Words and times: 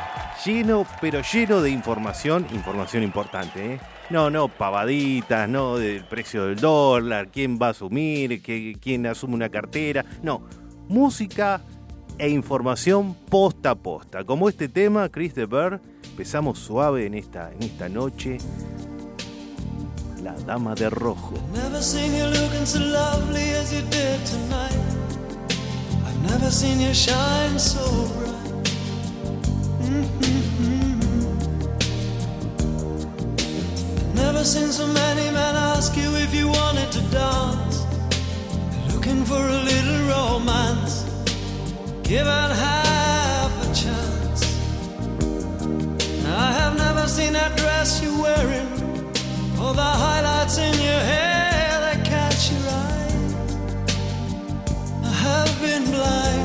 lleno, 0.45 0.86
pero 1.02 1.22
lleno 1.22 1.61
de 1.61 1.72
información, 1.72 2.47
información 2.53 3.03
importante. 3.03 3.73
¿eh? 3.73 3.80
No, 4.09 4.30
no, 4.30 4.47
pavaditas, 4.47 5.49
no 5.49 5.77
del 5.77 6.05
precio 6.05 6.45
del 6.45 6.55
dólar, 6.55 7.27
quién 7.33 7.59
va 7.61 7.67
a 7.67 7.72
asumir, 7.72 8.42
quién 8.80 9.05
asume 9.08 9.33
una 9.33 9.49
cartera. 9.49 10.05
No, 10.23 10.47
música 10.88 11.61
e 12.17 12.30
información 12.30 13.16
posta 13.30 13.71
a 13.71 13.75
posta. 13.75 14.23
Como 14.23 14.49
este 14.49 14.69
tema, 14.69 15.09
Chris 15.09 15.35
de 15.35 15.45
Burr, 15.45 15.80
empezamos 16.03 16.59
suave 16.59 17.05
en 17.05 17.16
esta, 17.16 17.52
en 17.52 17.63
esta 17.63 17.89
noche. 17.89 18.38
La 20.23 20.33
Dama 20.33 20.73
de 20.75 20.89
Rojo. 20.89 21.33
Never 26.27 26.49
seen 26.52 26.80
you 26.80 26.91
shine 26.93 27.59
so 27.59 27.80
bright. 28.17 28.33
Mm-hmm. 29.81 30.95
Never 34.16 34.43
seen 34.43 34.71
so 34.71 34.88
many 34.88 35.30
men 35.31 35.55
ask 35.55 35.95
you 35.95 36.16
if 36.16 36.33
you 36.33 36.47
wanted 36.47 36.91
to 36.91 37.02
dance. 37.11 37.86
Looking 38.91 39.23
for 39.23 39.38
a 39.38 39.63
little 39.63 40.08
romance. 40.09 41.05
Give 42.08 42.28
it 42.28 42.28
half 42.28 43.52
a 43.64 43.73
chance. 43.73 44.42
I 46.23 46.52
have 46.60 46.77
never 46.77 47.08
seen 47.08 47.33
that 47.33 47.58
dress 47.58 47.99
you're 48.04 48.21
wearing, 48.21 48.70
or 49.60 49.73
the 49.73 49.92
highlights 50.04 50.60
in 50.60 50.73
your 50.76 51.02
hair 51.11 51.80
that 51.86 52.05
catch 52.05 52.52
your 52.52 52.61
eye. 52.70 53.15
I 55.04 55.14
have 55.27 55.60
been 55.60 55.86
blind, 55.86 56.45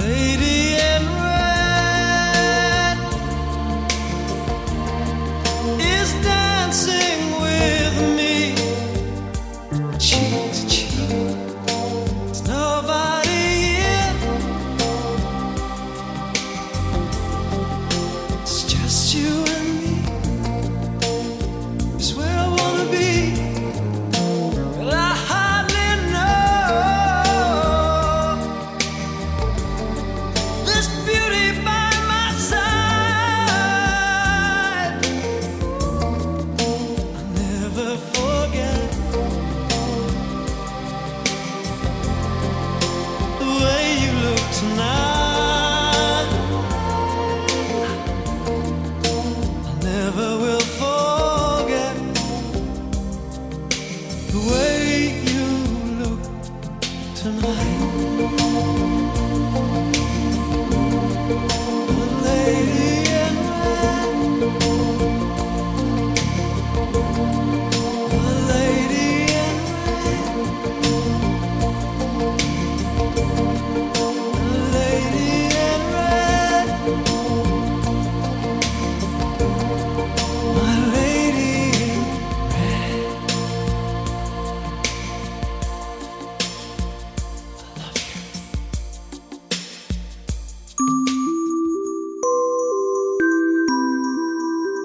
Lady 0.00 0.76
in 0.76 1.19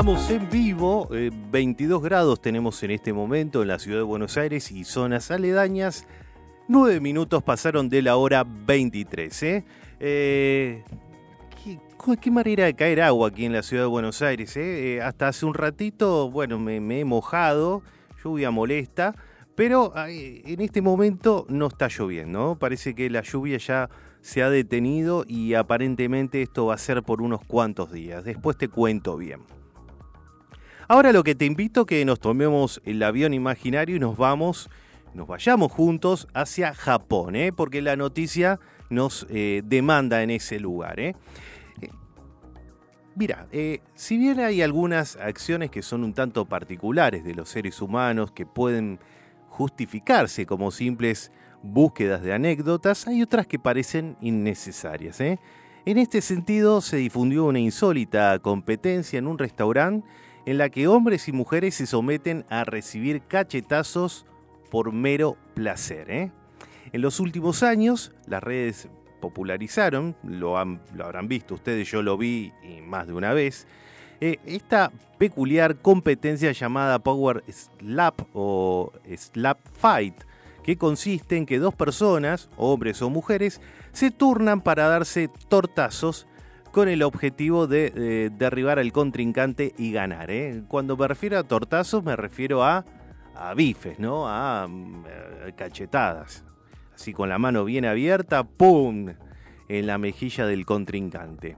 Estamos 0.00 0.30
en 0.30 0.48
vivo, 0.48 1.10
22 1.10 2.00
eh, 2.00 2.02
grados 2.02 2.40
tenemos 2.40 2.82
en 2.82 2.90
este 2.90 3.12
momento 3.12 3.60
en 3.60 3.68
la 3.68 3.78
ciudad 3.78 3.98
de 3.98 4.04
Buenos 4.04 4.38
Aires 4.38 4.72
y 4.72 4.84
zonas 4.84 5.30
aledañas. 5.30 6.06
9 6.68 7.00
minutos 7.00 7.42
pasaron 7.42 7.90
de 7.90 8.00
la 8.00 8.16
hora 8.16 8.46
23. 8.46 9.42
¿eh? 9.42 9.64
Eh, 10.00 10.82
¿qué, 12.18 12.30
manera 12.30 12.64
de 12.64 12.72
caer 12.72 13.02
agua 13.02 13.28
aquí 13.28 13.44
en 13.44 13.52
la 13.52 13.62
ciudad 13.62 13.82
de 13.82 13.88
Buenos 13.88 14.22
Aires? 14.22 14.58
hasta 15.04 15.28
hace 15.28 15.44
un 15.44 15.52
ratito, 15.52 16.30
bueno, 16.30 16.58
me, 16.58 16.80
me, 16.80 17.00
he 17.00 17.04
mojado, 17.04 17.82
lluvia 18.24 18.50
molesta, 18.50 19.14
pero 19.54 19.92
en 19.94 20.62
este 20.62 20.80
momento 20.80 21.44
no 21.50 21.66
está 21.66 21.88
lloviendo. 21.88 22.38
¿no? 22.38 22.58
Parece 22.58 22.94
que 22.94 23.10
la 23.10 23.20
lluvia 23.20 23.58
ya 23.58 23.90
se 24.22 24.42
ha 24.42 24.48
detenido 24.48 25.26
y 25.28 25.52
aparentemente 25.52 26.40
esto 26.40 26.64
va 26.64 26.74
a 26.76 26.78
ser 26.78 27.02
por 27.02 27.20
unos 27.20 27.44
cuantos 27.44 27.92
días. 27.92 28.24
Después 28.24 28.56
te 28.56 28.68
cuento 28.68 29.18
bien. 29.18 29.59
Ahora 30.90 31.12
lo 31.12 31.22
que 31.22 31.36
te 31.36 31.44
invito 31.44 31.82
es 31.82 31.86
que 31.86 32.04
nos 32.04 32.18
tomemos 32.18 32.82
el 32.84 33.00
avión 33.04 33.32
imaginario 33.32 33.94
y 33.94 34.00
nos 34.00 34.16
vamos, 34.16 34.68
nos 35.14 35.28
vayamos 35.28 35.70
juntos 35.70 36.26
hacia 36.34 36.74
Japón, 36.74 37.36
¿eh? 37.36 37.52
porque 37.52 37.80
la 37.80 37.94
noticia 37.94 38.58
nos 38.88 39.24
eh, 39.30 39.62
demanda 39.64 40.24
en 40.24 40.30
ese 40.30 40.58
lugar. 40.58 40.98
¿eh? 40.98 41.14
Mira, 43.14 43.46
si 43.94 44.18
bien 44.18 44.40
hay 44.40 44.62
algunas 44.62 45.14
acciones 45.14 45.70
que 45.70 45.82
son 45.82 46.02
un 46.02 46.12
tanto 46.12 46.46
particulares 46.46 47.22
de 47.22 47.36
los 47.36 47.48
seres 47.48 47.80
humanos 47.80 48.32
que 48.32 48.44
pueden 48.44 48.98
justificarse 49.48 50.44
como 50.44 50.72
simples 50.72 51.30
búsquedas 51.62 52.20
de 52.20 52.32
anécdotas, 52.32 53.06
hay 53.06 53.22
otras 53.22 53.46
que 53.46 53.60
parecen 53.60 54.16
innecesarias. 54.20 55.20
En 55.20 55.38
este 55.98 56.20
sentido, 56.20 56.80
se 56.80 56.96
difundió 56.96 57.44
una 57.44 57.60
insólita 57.60 58.36
competencia 58.40 59.20
en 59.20 59.28
un 59.28 59.38
restaurante 59.38 60.04
en 60.46 60.58
la 60.58 60.70
que 60.70 60.88
hombres 60.88 61.28
y 61.28 61.32
mujeres 61.32 61.74
se 61.74 61.86
someten 61.86 62.44
a 62.48 62.64
recibir 62.64 63.22
cachetazos 63.22 64.26
por 64.70 64.92
mero 64.92 65.36
placer. 65.54 66.10
¿eh? 66.10 66.32
En 66.92 67.02
los 67.02 67.20
últimos 67.20 67.62
años, 67.62 68.12
las 68.26 68.42
redes 68.42 68.88
popularizaron, 69.20 70.16
lo, 70.22 70.56
habrán 70.56 71.28
visto 71.28 71.54
ustedes, 71.54 71.90
yo 71.90 72.02
lo 72.02 72.16
vi 72.16 72.52
más 72.84 73.06
de 73.06 73.12
una 73.12 73.32
vez, 73.34 73.66
eh, 74.22 74.38
esta 74.44 74.92
peculiar 75.18 75.76
competencia 75.76 76.52
llamada 76.52 76.98
Power 76.98 77.44
Slap 77.48 78.20
o 78.34 78.92
Slap 79.16 79.58
Fight, 79.78 80.14
que 80.62 80.76
consiste 80.76 81.36
en 81.36 81.46
que 81.46 81.58
dos 81.58 81.74
personas, 81.74 82.50
hombres 82.56 83.00
o 83.02 83.10
mujeres, 83.10 83.60
se 83.92 84.10
turnan 84.10 84.60
para 84.60 84.88
darse 84.88 85.30
tortazos 85.48 86.26
con 86.72 86.88
el 86.88 87.02
objetivo 87.02 87.66
de 87.66 88.30
derribar 88.36 88.78
al 88.78 88.92
contrincante 88.92 89.74
y 89.76 89.92
ganar. 89.92 90.30
¿eh? 90.30 90.62
Cuando 90.68 90.96
me 90.96 91.08
refiero 91.08 91.38
a 91.38 91.42
tortazos 91.42 92.04
me 92.04 92.16
refiero 92.16 92.62
a, 92.64 92.84
a 93.34 93.54
bifes, 93.54 93.98
¿no? 93.98 94.28
A, 94.28 94.66
mm, 94.68 95.04
cachetadas. 95.56 96.44
Así 96.94 97.12
con 97.12 97.28
la 97.28 97.38
mano 97.38 97.64
bien 97.64 97.84
abierta, 97.84 98.44
¡pum! 98.44 99.14
en 99.70 99.86
la 99.86 99.98
mejilla 99.98 100.46
del 100.46 100.66
contrincante. 100.66 101.56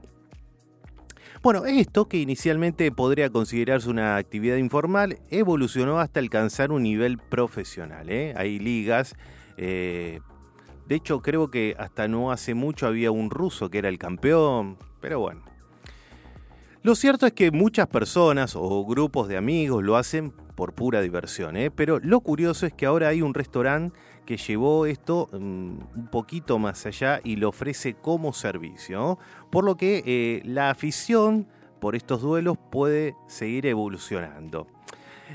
Bueno, 1.43 1.65
esto 1.65 2.09
que 2.09 2.19
inicialmente 2.19 2.93
podría 2.93 3.31
considerarse 3.31 3.89
una 3.89 4.17
actividad 4.17 4.57
informal, 4.57 5.19
evolucionó 5.31 5.99
hasta 5.99 6.21
alcanzar 6.21 6.71
un 6.71 6.85
nivel 6.85 7.19
profesional. 7.19 8.11
¿eh? 8.11 8.35
Hay 8.37 8.61
ligas, 8.61 9.17
eh, 9.57 10.21
de 10.87 10.95
hecho 10.95 11.21
creo 11.21 11.51
que 11.51 11.75
hasta 11.79 12.07
no 12.07 12.31
hace 12.31 12.55
mucho 12.55 12.87
había 12.87 13.11
un 13.11 13.31
ruso 13.31 13.71
que 13.71 13.79
era 13.79 13.89
el 13.89 13.99
campeón, 13.99 14.77
pero 15.03 15.21
bueno. 15.21 15.43
Lo 16.83 16.95
cierto 16.95 17.27
es 17.27 17.33
que 17.33 17.51
muchas 17.51 17.87
personas 17.87 18.57
o 18.57 18.85
grupos 18.87 19.29
de 19.29 19.37
amigos 19.37 19.85
lo 19.85 19.97
hacen 19.97 20.33
por 20.57 20.75
pura 20.75 21.01
diversión, 21.01 21.57
¿eh? 21.57 21.71
pero 21.71 21.99
lo 22.01 22.21
curioso 22.21 22.67
es 22.67 22.73
que 22.73 22.87
ahora 22.87 23.09
hay 23.09 23.23
un 23.23 23.35
restaurante 23.35 23.99
que 24.27 24.37
llevó 24.37 24.87
esto 24.87 25.29
mm, 25.33 25.37
un 25.37 26.09
poquito 26.11 26.59
más 26.59 26.85
allá 26.87 27.21
y 27.23 27.37
lo 27.37 27.51
ofrece 27.51 27.95
como 27.95 28.33
servicio, 28.33 29.19
por 29.51 29.65
lo 29.65 29.77
que 29.77 30.03
eh, 30.07 30.43
la 30.45 30.71
afición 30.71 31.47
por 31.81 31.95
estos 31.95 32.21
duelos 32.21 32.59
puede 32.71 33.15
seguir 33.27 33.67
evolucionando. 33.67 34.67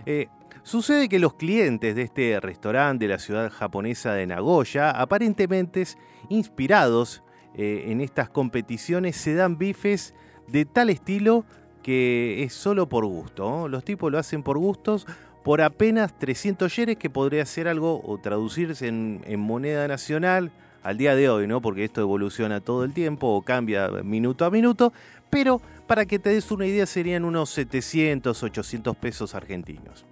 Eh, 0.05 0.27
sucede 0.63 1.09
que 1.09 1.19
los 1.19 1.33
clientes 1.35 1.95
de 1.95 2.01
este 2.03 2.39
restaurante 2.39 3.05
de 3.05 3.13
la 3.13 3.19
ciudad 3.19 3.51
japonesa 3.51 4.13
de 4.13 4.27
Nagoya, 4.27 4.91
aparentemente 4.91 5.85
inspirados 6.29 7.23
eh, 7.57 7.85
en 7.87 8.01
estas 8.01 8.29
competiciones 8.29 9.15
se 9.15 9.33
dan 9.33 9.57
bifes 9.57 10.13
de 10.47 10.65
tal 10.65 10.89
estilo 10.89 11.43
que 11.81 12.43
es 12.43 12.53
solo 12.53 12.87
por 12.87 13.05
gusto. 13.05 13.67
Los 13.67 13.83
tipos 13.83 14.11
lo 14.11 14.19
hacen 14.19 14.43
por 14.43 14.57
gustos, 14.57 15.07
por 15.43 15.61
apenas 15.61 16.17
300 16.19 16.75
yenes, 16.75 16.97
que 16.97 17.09
podría 17.09 17.45
ser 17.45 17.67
algo 17.67 18.01
o 18.03 18.17
traducirse 18.17 18.87
en, 18.87 19.39
moneda 19.39 19.87
nacional 19.87 20.51
al 20.83 20.97
día 20.97 21.15
de 21.15 21.29
hoy, 21.29 21.47
¿no? 21.47 21.61
Porque 21.61 21.85
esto 21.85 22.01
evoluciona 22.01 22.59
todo 22.59 22.83
el 22.83 22.93
tiempo 22.93 23.27
o 23.27 23.41
cambia 23.41 23.89
minuto 24.03 24.43
a 24.43 24.51
minuto, 24.51 24.91
pero 25.29 25.61
para 25.87 26.05
que 26.05 26.19
te 26.19 26.29
des 26.29 26.51
una 26.51 26.65
idea 26.65 26.85
serían 26.85 27.23
unos 27.23 27.49
700, 27.51 28.43
800 28.43 28.95
pesos 28.97 29.33
argentinos. 29.33 30.05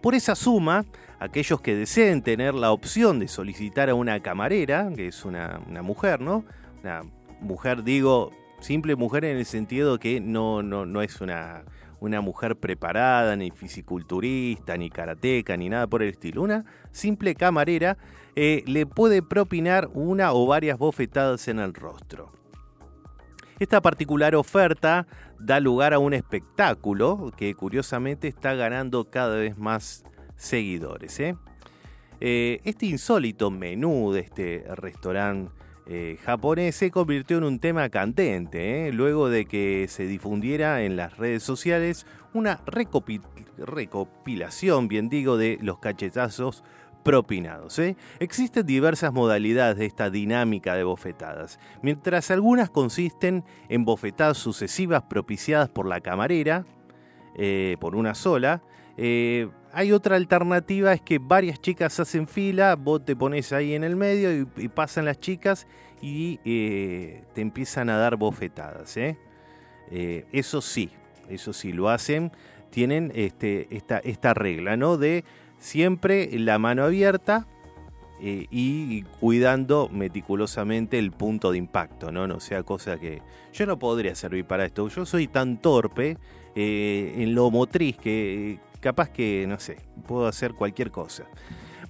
Por 0.00 0.14
esa 0.14 0.36
suma, 0.36 0.84
aquellos 1.18 1.60
que 1.60 1.74
deseen 1.74 2.22
tener 2.22 2.54
la 2.54 2.72
opción 2.72 3.18
de 3.18 3.28
solicitar 3.28 3.88
a 3.90 3.94
una 3.94 4.20
camarera, 4.20 4.90
que 4.94 5.08
es 5.08 5.24
una, 5.24 5.60
mujer, 5.82 6.20
¿no? 6.20 6.44
Una 6.82 7.02
mujer, 7.40 7.82
digo, 7.82 8.32
simple 8.60 8.96
mujer 8.96 9.24
en 9.24 9.38
el 9.38 9.46
sentido 9.46 9.98
que 9.98 10.20
no, 10.20 10.62
no, 10.62 11.02
es 11.02 11.20
una, 11.20 11.64
una 12.00 12.20
mujer 12.20 12.56
preparada, 12.56 13.36
ni 13.36 13.50
fisiculturista, 13.50 14.76
ni 14.76 14.90
karateca, 14.90 15.56
ni 15.56 15.68
nada 15.68 15.86
por 15.86 16.02
el 16.02 16.10
estilo. 16.10 16.42
Una 16.42 16.64
simple 16.92 17.34
camarera 17.34 17.96
eh, 18.34 18.62
le 18.66 18.86
puede 18.86 19.22
propinar 19.22 19.88
una 19.94 20.32
o 20.32 20.46
varias 20.46 20.78
bofetadas 20.78 21.48
en 21.48 21.58
el 21.58 21.74
rostro. 21.74 22.32
Esta 23.58 23.80
particular 23.80 24.34
oferta 24.34 25.06
da 25.38 25.60
lugar 25.60 25.94
a 25.94 25.98
un 25.98 26.12
espectáculo 26.12 27.32
que 27.38 27.54
curiosamente 27.54 28.28
está 28.28 28.54
ganando 28.54 29.08
cada 29.08 29.36
vez 29.36 29.56
más 29.56 30.04
seguidores. 30.36 31.18
¿eh? 31.20 31.36
Eh, 32.20 32.60
este 32.64 32.86
insólito 32.86 33.50
menú 33.50 34.12
de 34.12 34.20
este 34.20 34.64
restaurante 34.74 35.50
eh, 35.88 36.18
japonés 36.24 36.74
se 36.74 36.90
convirtió 36.90 37.38
en 37.38 37.44
un 37.44 37.60
tema 37.60 37.88
candente, 37.90 38.90
luego 38.92 39.28
de 39.28 39.44
que 39.44 39.86
se 39.88 40.04
difundiera 40.06 40.82
en 40.82 40.96
las 40.96 41.16
redes 41.16 41.44
sociales 41.44 42.06
una 42.34 42.60
recopilación, 42.66 44.88
bien 44.88 45.08
digo, 45.08 45.36
de 45.36 45.60
los 45.62 45.78
cachetazos 45.78 46.64
propinados. 47.04 47.80
Existen 48.18 48.66
diversas 48.66 49.12
modalidades 49.12 49.78
de 49.78 49.86
esta 49.86 50.10
dinámica 50.10 50.74
de 50.74 50.82
bofetadas, 50.82 51.60
mientras 51.82 52.32
algunas 52.32 52.68
consisten 52.68 53.44
en 53.68 53.84
bofetadas 53.84 54.38
sucesivas 54.38 55.04
propiciadas 55.04 55.68
por 55.68 55.86
la 55.86 56.00
camarera, 56.00 56.66
por 57.78 57.94
una 57.94 58.16
sola, 58.16 58.60
hay 59.76 59.92
otra 59.92 60.16
alternativa, 60.16 60.94
es 60.94 61.02
que 61.02 61.18
varias 61.18 61.60
chicas 61.60 62.00
hacen 62.00 62.26
fila, 62.26 62.76
vos 62.76 63.04
te 63.04 63.14
pones 63.14 63.52
ahí 63.52 63.74
en 63.74 63.84
el 63.84 63.94
medio 63.94 64.48
y, 64.56 64.68
pasan 64.68 65.04
las 65.04 65.20
chicas 65.20 65.66
y 66.00 66.40
eh, 66.46 67.24
te 67.34 67.42
empiezan 67.42 67.90
a 67.90 67.98
dar 67.98 68.16
bofetadas. 68.16 68.96
¿eh? 68.96 69.18
eso 70.32 70.62
sí, 70.62 70.88
eso 71.28 71.52
sí, 71.52 71.72
lo 71.72 71.90
hacen, 71.90 72.32
tienen 72.70 73.12
este, 73.14 73.68
esta, 73.70 74.32
regla, 74.32 74.78
¿no? 74.78 74.96
De 74.96 75.24
siempre 75.58 76.30
la 76.38 76.58
mano 76.58 76.84
abierta, 76.84 77.46
y 78.18 79.02
cuidando 79.20 79.90
meticulosamente 79.92 80.98
el 80.98 81.12
punto 81.12 81.52
de 81.52 81.58
impacto, 81.58 82.10
¿no? 82.10 82.26
No 82.26 82.40
sea 82.40 82.62
cosa 82.62 82.98
que 82.98 83.20
yo 83.52 83.66
no 83.66 83.78
podría 83.78 84.14
servir 84.14 84.46
para 84.46 84.64
esto. 84.64 84.88
Yo 84.88 85.04
soy 85.04 85.28
tan 85.28 85.60
torpe 85.60 86.16
en 86.54 87.34
lo 87.34 87.50
motriz 87.50 87.98
que 87.98 88.58
capaz 88.80 89.10
que, 89.10 89.46
no 89.48 89.58
sé, 89.58 89.78
puedo 90.06 90.26
hacer 90.26 90.54
cualquier 90.54 90.90
cosa. 90.90 91.24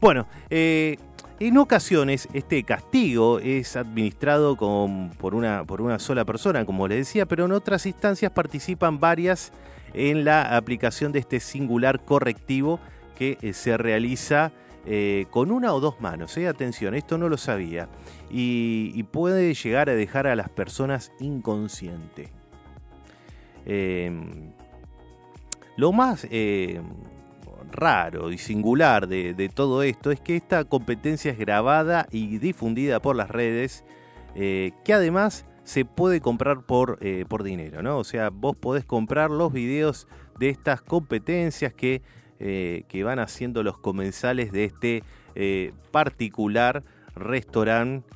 Bueno, 0.00 0.26
eh, 0.50 0.97
En 1.38 1.59
ocasiones 1.59 2.28
este 2.33 2.62
castigo 2.62 3.40
es 3.40 3.76
administrado 3.76 4.57
por, 4.57 5.35
una, 5.35 5.64
por 5.64 5.83
una 5.83 5.99
sola 5.99 6.25
persona, 6.25 6.64
como 6.64 6.88
les 6.88 6.99
decía, 6.99 7.26
pero 7.26 7.45
en 7.45 7.52
otras 7.52 7.85
instancias 7.85 8.33
participan 8.33 9.00
varias 9.00 9.52
en 9.93 10.25
la 10.25 10.57
aplicación 10.57 11.12
de 11.12 11.19
este 11.19 11.40
singular 11.40 12.02
correctivo 12.07 12.81
que 13.19 13.37
eh, 13.43 13.52
se 13.52 13.76
realiza 13.76 14.50
eh, 14.87 15.26
con 15.31 15.50
una 15.50 15.75
o 15.75 15.81
dos 15.81 16.00
manos. 16.00 16.38
Atención, 16.38 16.95
esto 16.95 17.19
no 17.19 17.28
lo 17.28 17.37
sabía. 17.37 17.88
Y, 18.31 19.02
puede 19.05 19.52
llegar 19.52 19.90
a 19.90 19.95
dejar 19.95 20.26
a 20.26 20.37
las 20.37 20.49
personas 20.49 21.12
inconscientes. 21.21 22.31
Em, 23.66 24.52
lo 25.76 25.92
más 25.92 26.26
raro 27.76 28.33
y 28.33 28.38
singular 28.38 29.06
de, 29.06 29.50
todo 29.54 29.83
esto 29.83 30.11
es 30.11 30.21
que 30.21 30.37
esta 30.37 30.64
competencia 30.64 31.30
es 31.30 31.38
grabada 31.38 32.06
y 32.11 32.38
difundida 32.38 33.00
por 33.00 33.16
las 33.16 33.30
redes, 33.30 33.85
eh, 34.35 34.73
que 34.85 34.95
además 34.95 35.47
se 35.64 35.85
puede 35.85 36.21
comprar 36.21 36.62
por, 36.62 36.99
eh, 37.00 37.25
por 37.28 37.42
dinero, 37.42 37.83
¿no? 37.83 37.99
O 37.99 38.04
sea, 38.04 38.30
vos 38.30 38.56
podés 38.56 38.85
comprar 38.85 39.30
los 39.30 39.52
videos 39.52 40.06
de 40.38 40.49
estas 40.49 40.80
competencias 40.80 41.73
que, 41.73 42.02
eh, 42.38 42.85
que 42.88 43.04
van 43.04 43.18
haciendo 43.18 43.62
los 43.62 43.78
comensales 43.78 44.52
de 44.52 44.64
este 44.64 45.02
particular 45.90 46.83
restaurante 47.14 48.06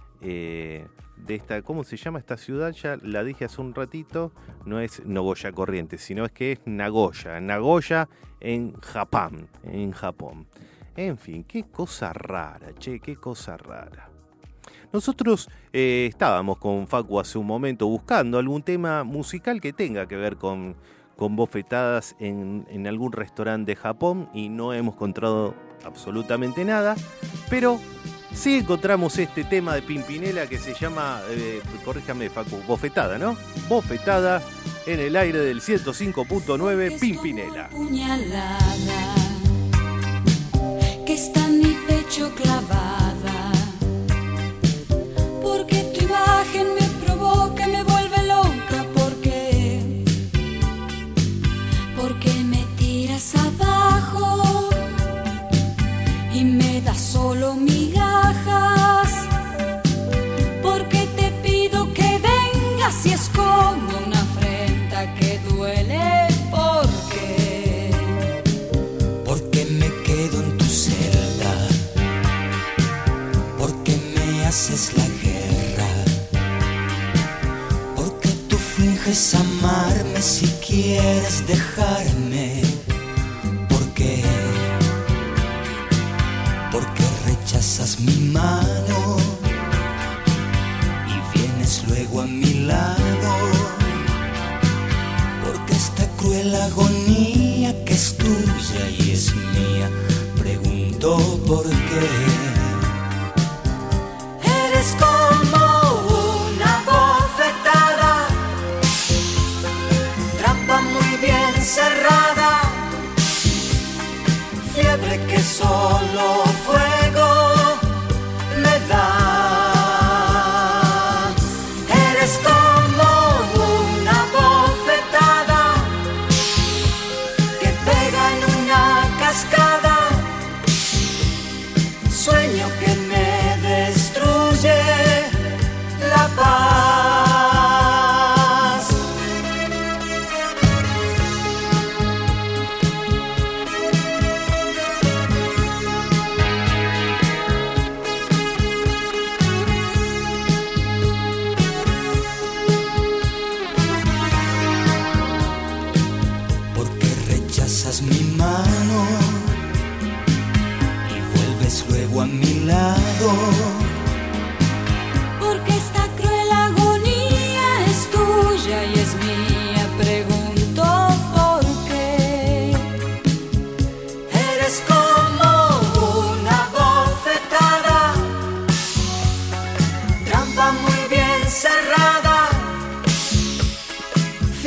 de 1.26 1.34
esta, 1.34 1.62
¿cómo 1.62 1.84
se 1.84 1.96
llama 1.96 2.18
esta 2.18 2.36
ciudad? 2.36 2.72
Ya 2.72 2.96
la 3.02 3.24
dije 3.24 3.44
hace 3.44 3.60
un 3.60 3.74
ratito, 3.74 4.32
no 4.64 4.80
es 4.80 5.04
Nogoya 5.04 5.52
Corrientes, 5.52 6.00
sino 6.00 6.24
es 6.24 6.32
que 6.32 6.52
es 6.52 6.60
Nagoya, 6.64 7.40
Nagoya 7.40 8.08
en 8.40 8.72
Japón, 8.80 9.48
en 9.64 9.92
Japón. 9.92 10.46
En 10.96 11.18
fin, 11.18 11.44
qué 11.44 11.64
cosa 11.64 12.12
rara, 12.12 12.74
che, 12.78 13.00
qué 13.00 13.16
cosa 13.16 13.56
rara. 13.56 14.10
Nosotros 14.92 15.48
eh, 15.72 16.06
estábamos 16.08 16.58
con 16.58 16.88
Facu 16.88 17.20
hace 17.20 17.38
un 17.38 17.46
momento 17.46 17.86
buscando 17.86 18.38
algún 18.38 18.62
tema 18.62 19.04
musical 19.04 19.60
que 19.60 19.72
tenga 19.72 20.06
que 20.08 20.16
ver 20.16 20.36
con, 20.36 20.74
con 21.16 21.36
bofetadas 21.36 22.16
en, 22.18 22.66
en 22.70 22.86
algún 22.88 23.12
restaurante 23.12 23.72
de 23.72 23.76
Japón 23.76 24.28
y 24.34 24.48
no 24.48 24.74
hemos 24.74 24.94
encontrado 24.94 25.54
absolutamente 25.84 26.64
nada, 26.64 26.96
pero 27.48 27.78
Sí 28.34 28.54
encontramos 28.56 29.18
este 29.18 29.44
tema 29.44 29.74
de 29.74 29.82
Pimpinela 29.82 30.46
que 30.46 30.58
se 30.58 30.74
llama, 30.74 31.20
eh, 31.30 31.60
corríjame 31.84 32.30
Facu, 32.30 32.62
bofetada, 32.66 33.18
¿no? 33.18 33.36
Bofetada 33.68 34.42
en 34.86 35.00
el 35.00 35.16
aire 35.16 35.40
del 35.40 35.60
105.9 35.60 36.98
Pimpinela. 36.98 37.68
Que 41.04 41.14
está 41.14 41.44
en 41.46 41.58
mi 41.58 41.76
pecho 41.86 42.32
clavada. 42.34 43.09
Finges 79.10 79.34
amarme 79.34 80.22
si 80.22 80.46
quieres 80.64 81.44
dejarme. 81.46 82.19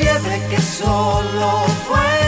fiebre 0.03 0.41
que 0.49 0.61
solo 0.61 1.65
fue 1.87 2.22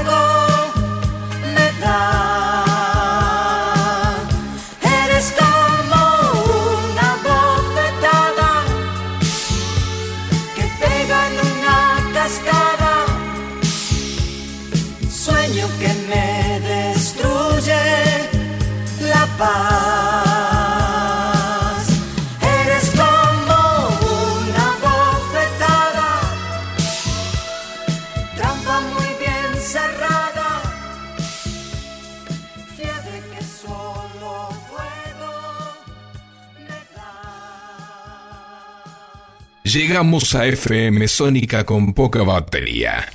llegamos 39.75 40.33
a 40.35 40.45
FM 40.45 41.07
Sónica 41.09 41.65
con 41.65 41.93
poca 41.93 42.23
batería. 42.23 43.11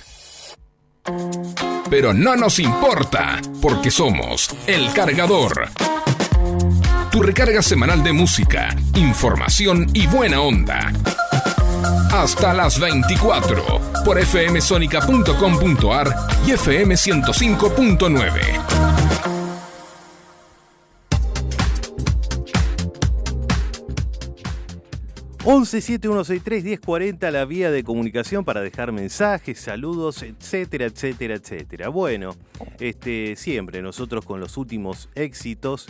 Pero 1.89 2.13
no 2.13 2.37
nos 2.37 2.59
importa, 2.59 3.41
porque 3.63 3.91
somos 3.91 4.55
El 4.67 4.93
Cargador. 4.93 5.71
Tu 7.11 7.23
recarga 7.23 7.63
semanal 7.63 8.05
de 8.05 8.13
música, 8.13 8.77
información 8.95 9.89
y 9.95 10.07
buena 10.07 10.43
onda. 10.43 10.93
Hasta 12.13 12.53
las 12.53 12.79
24 12.79 13.81
por 14.05 14.23
fmsonica.com.ar 14.23 16.15
y 16.47 16.51
fm105.9. 16.51 19.40
1171631040 25.51 27.31
la 27.33 27.45
vía 27.45 27.73
de 27.73 27.83
comunicación 27.83 28.45
para 28.45 28.61
dejar 28.61 28.93
mensajes, 28.93 29.59
saludos, 29.59 30.23
etcétera, 30.23 30.85
etcétera, 30.85 31.35
etcétera. 31.35 31.89
Bueno, 31.89 32.37
este 32.79 33.35
siempre 33.35 33.83
nosotros 33.83 34.25
con 34.25 34.39
los 34.39 34.57
últimos 34.57 35.09
éxitos 35.17 35.89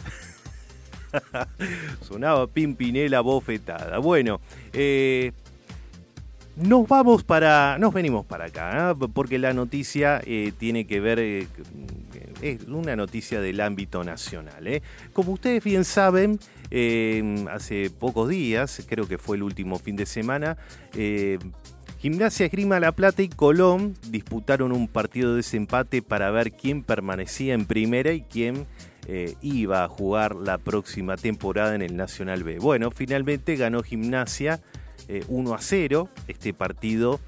sonaba 2.00 2.46
Pimpinela 2.46 3.20
bofetada. 3.20 3.98
Bueno, 3.98 4.40
eh, 4.72 5.32
nos 6.56 6.88
vamos 6.88 7.22
para. 7.22 7.76
Nos 7.78 7.92
venimos 7.92 8.24
para 8.24 8.46
acá, 8.46 8.92
¿eh? 8.92 9.08
porque 9.12 9.38
la 9.38 9.52
noticia 9.52 10.22
eh, 10.24 10.52
tiene 10.56 10.86
que 10.86 11.00
ver. 11.00 11.18
Es 12.40 12.64
una 12.66 12.96
noticia 12.96 13.42
del 13.42 13.60
ámbito 13.60 14.02
nacional. 14.04 14.80
Como 15.12 15.32
ustedes 15.32 15.62
bien 15.62 15.84
saben, 15.84 16.40
hace 17.50 17.90
pocos 17.90 18.28
días, 18.28 18.84
creo 18.88 19.08
que 19.08 19.18
fue 19.18 19.36
el 19.36 19.42
último 19.42 19.78
fin 19.78 19.96
de 19.96 20.06
semana, 20.06 20.56
Gimnasia 21.98 22.46
Esgrima 22.46 22.80
La 22.80 22.92
Plata 22.92 23.22
y 23.22 23.28
Colón 23.28 23.94
disputaron 24.08 24.72
un 24.72 24.88
partido 24.88 25.30
de 25.30 25.38
desempate 25.38 26.00
para 26.00 26.30
ver 26.30 26.52
quién 26.52 26.82
permanecía 26.82 27.54
en 27.54 27.66
primera 27.66 28.12
y 28.12 28.22
quién 28.22 28.66
iba 29.42 29.84
a 29.84 29.88
jugar 29.88 30.36
la 30.36 30.58
próxima 30.58 31.16
temporada 31.16 31.74
en 31.74 31.82
el 31.82 31.96
Nacional 31.96 32.44
B. 32.44 32.58
Bueno, 32.58 32.90
finalmente 32.90 33.56
ganó 33.56 33.82
Gimnasia 33.82 34.60
1 35.28 35.50
eh, 35.50 35.54
a 35.54 35.60
0. 35.60 36.08
Este 36.28 36.52
partido 36.52 37.20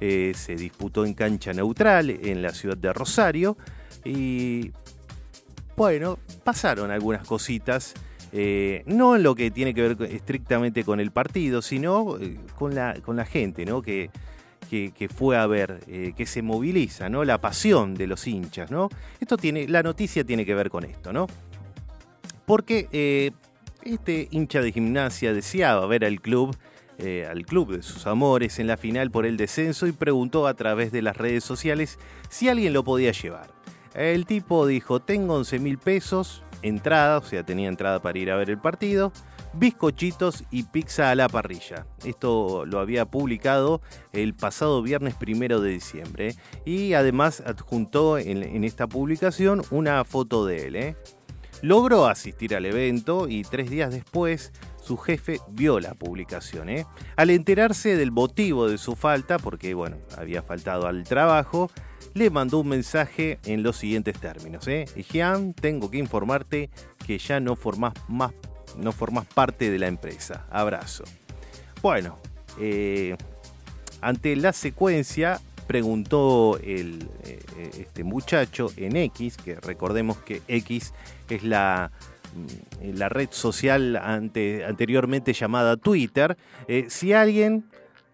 eh, 0.00 0.32
se 0.34 0.56
disputó 0.56 1.04
en 1.04 1.14
cancha 1.14 1.52
neutral 1.52 2.10
en 2.10 2.42
la 2.42 2.52
ciudad 2.52 2.76
de 2.76 2.92
Rosario. 2.92 3.56
Y 4.04 4.72
bueno, 5.76 6.18
pasaron 6.44 6.90
algunas 6.90 7.26
cositas. 7.26 7.94
Eh, 8.32 8.82
no 8.86 9.16
en 9.16 9.22
lo 9.22 9.34
que 9.34 9.50
tiene 9.50 9.72
que 9.72 9.88
ver 9.88 10.12
estrictamente 10.12 10.84
con 10.84 11.00
el 11.00 11.10
partido, 11.10 11.62
sino 11.62 12.18
con, 12.56 12.74
la, 12.74 12.94
con 13.02 13.16
la 13.16 13.24
gente, 13.24 13.64
¿no? 13.64 13.82
Que, 13.82 14.10
que, 14.68 15.08
fue 15.08 15.36
a 15.36 15.46
ver, 15.46 15.80
que 16.16 16.26
se 16.26 16.42
moviliza, 16.42 17.08
¿no? 17.08 17.24
La 17.24 17.40
pasión 17.40 17.94
de 17.94 18.08
los 18.08 18.26
hinchas, 18.26 18.70
¿no? 18.70 18.88
Esto 19.20 19.36
tiene, 19.36 19.68
la 19.68 19.82
noticia 19.82 20.24
tiene 20.24 20.44
que 20.44 20.54
ver 20.54 20.70
con 20.70 20.84
esto, 20.84 21.12
¿no? 21.12 21.28
Porque 22.46 23.32
este 23.82 24.28
hincha 24.32 24.60
de 24.60 24.72
gimnasia 24.72 25.32
deseaba 25.32 25.86
ver 25.86 26.04
al 26.04 26.20
club 26.20 26.56
eh, 26.98 27.26
al 27.30 27.44
club 27.44 27.76
de 27.76 27.82
sus 27.82 28.06
amores 28.06 28.58
en 28.58 28.66
la 28.66 28.78
final 28.78 29.10
por 29.10 29.26
el 29.26 29.36
descenso 29.36 29.86
y 29.86 29.92
preguntó 29.92 30.46
a 30.46 30.54
través 30.54 30.92
de 30.92 31.02
las 31.02 31.14
redes 31.14 31.44
sociales 31.44 31.98
si 32.30 32.48
alguien 32.48 32.72
lo 32.72 32.84
podía 32.84 33.12
llevar. 33.12 33.50
El 33.92 34.24
tipo 34.24 34.66
dijo, 34.66 35.00
tengo 35.00 35.34
11 35.34 35.58
mil 35.58 35.76
pesos, 35.76 36.42
entrada, 36.62 37.18
o 37.18 37.22
sea, 37.22 37.44
tenía 37.44 37.68
entrada 37.68 38.00
para 38.00 38.18
ir 38.18 38.30
a 38.30 38.36
ver 38.36 38.50
el 38.50 38.58
partido, 38.58 39.12
bizcochitos 39.54 40.44
y 40.50 40.64
pizza 40.64 41.10
a 41.10 41.14
la 41.14 41.28
parrilla. 41.28 41.86
Esto 42.04 42.64
lo 42.66 42.78
había 42.78 43.06
publicado 43.06 43.80
el 44.12 44.34
pasado 44.34 44.82
viernes 44.82 45.14
primero 45.14 45.60
de 45.60 45.70
diciembre 45.70 46.34
y 46.64 46.94
además 46.94 47.42
adjuntó 47.44 48.18
en, 48.18 48.64
esta 48.64 48.86
publicación 48.86 49.62
una 49.70 50.04
foto 50.04 50.44
de 50.46 50.66
él. 50.66 50.76
¿eh? 50.76 50.96
Logró 51.62 52.06
asistir 52.06 52.54
al 52.54 52.66
evento 52.66 53.28
y 53.28 53.42
tres 53.42 53.70
días 53.70 53.90
después 53.90 54.52
su 54.86 54.96
jefe 54.96 55.40
vio 55.48 55.80
la 55.80 55.94
publicación. 55.94 56.68
¿eh? 56.68 56.86
Al 57.16 57.30
enterarse 57.30 57.96
del 57.96 58.12
motivo 58.12 58.68
de 58.68 58.78
su 58.78 58.94
falta, 58.94 59.38
porque 59.38 59.74
bueno, 59.74 59.96
había 60.16 60.42
faltado 60.42 60.86
al 60.86 61.02
trabajo, 61.02 61.70
le 62.16 62.30
mandó 62.30 62.60
un 62.60 62.68
mensaje 62.68 63.38
en 63.44 63.62
los 63.62 63.76
siguientes 63.76 64.18
términos. 64.18 64.66
¿eh? 64.68 64.86
Jean, 65.12 65.52
tengo 65.52 65.90
que 65.90 65.98
informarte 65.98 66.70
que 67.06 67.18
ya 67.18 67.40
no 67.40 67.56
formas, 67.56 67.92
más, 68.08 68.32
no 68.78 68.90
formas 68.92 69.26
parte 69.26 69.70
de 69.70 69.78
la 69.78 69.86
empresa. 69.86 70.46
Abrazo. 70.50 71.04
Bueno, 71.82 72.16
eh, 72.58 73.16
ante 74.00 74.34
la 74.34 74.54
secuencia, 74.54 75.40
preguntó 75.66 76.58
el, 76.64 77.06
eh, 77.24 77.70
este 77.78 78.02
muchacho 78.02 78.72
en 78.78 78.96
X, 78.96 79.36
que 79.36 79.56
recordemos 79.56 80.16
que 80.16 80.40
X 80.48 80.94
es 81.28 81.44
la 81.44 81.90
la 82.80 83.08
red 83.08 83.28
social 83.30 83.96
anteriormente 83.96 85.32
llamada 85.32 85.76
Twitter, 85.76 86.36
eh, 86.68 86.86
si 86.88 87.12
alguien, 87.12 87.64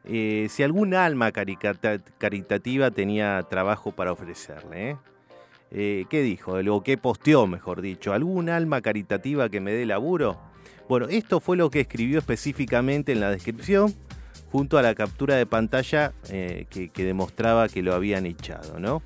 eh, 0.05 0.49
si 0.51 0.63
algún 0.63 0.95
alma 0.95 1.33
caritativa 1.33 2.91
tenía 2.91 3.43
trabajo 3.49 3.93
para 3.93 4.13
ofrecerle. 4.13 4.97
¿eh? 5.71 6.07
¿Qué 6.09 6.23
dijo? 6.23 6.55
O 6.55 6.83
qué 6.83 6.99
posteó, 6.99 7.47
mejor 7.47 7.81
dicho. 7.81 8.13
¿Algún 8.13 8.49
alma 8.49 8.81
caritativa 8.81 9.49
que 9.49 9.61
me 9.61 9.73
dé 9.73 9.87
laburo? 9.87 10.39
Bueno, 10.89 11.07
esto 11.09 11.41
fue 11.41 11.57
lo 11.57 11.71
que 11.71 11.81
escribió 11.81 12.19
específicamente 12.19 13.13
en 13.13 13.21
la 13.21 13.31
descripción, 13.31 13.95
junto 14.51 14.77
a 14.77 14.83
la 14.83 14.95
captura 14.95 15.37
de 15.37 15.47
pantalla 15.47 16.13
que, 16.29 16.91
demostraba 16.95 17.69
que 17.69 17.83
lo 17.83 17.95
habían 17.95 18.27
echado, 18.27 18.79
¿no? 18.79 19.03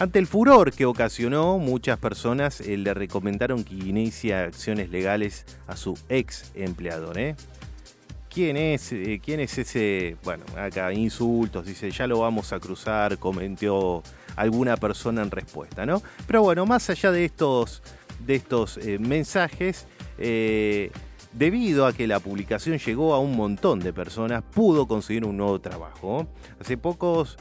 Ante 0.00 0.18
el 0.18 0.26
furor 0.26 0.72
que 0.72 0.86
ocasionó, 0.86 1.58
muchas 1.58 1.98
personas 1.98 2.62
eh, 2.62 2.78
le 2.78 2.94
recomendaron 2.94 3.64
que 3.64 3.74
inicie 3.74 4.34
acciones 4.34 4.88
legales 4.88 5.44
a 5.66 5.76
su 5.76 5.92
ex 6.08 6.52
empleador. 6.54 7.18
¿eh? 7.18 7.36
¿Quién 8.32 8.56
es, 8.56 8.92
eh, 8.92 9.20
¿Quién 9.22 9.40
es 9.40 9.58
ese? 9.58 10.16
Bueno, 10.22 10.44
acá 10.56 10.92
insultos, 10.92 11.66
dice, 11.66 11.90
ya 11.90 12.06
lo 12.06 12.20
vamos 12.20 12.52
a 12.52 12.60
cruzar, 12.60 13.18
comentó 13.18 14.02
alguna 14.36 14.76
persona 14.76 15.22
en 15.22 15.30
respuesta, 15.30 15.84
¿no? 15.84 16.02
Pero 16.26 16.42
bueno, 16.42 16.64
más 16.64 16.88
allá 16.90 17.10
de 17.10 17.24
estos, 17.24 17.82
de 18.24 18.36
estos 18.36 18.78
mensajes, 19.00 19.86
debido 21.32 21.86
a 21.86 21.92
que 21.92 22.06
la 22.06 22.20
publicación 22.20 22.78
llegó 22.78 23.14
a 23.14 23.18
un 23.18 23.36
montón 23.36 23.80
de 23.80 23.92
personas, 23.92 24.42
pudo 24.42 24.86
conseguir 24.86 25.24
un 25.24 25.36
nuevo 25.36 25.60
trabajo. 25.60 26.28
Hace 26.60 26.76
pocos 26.76 27.36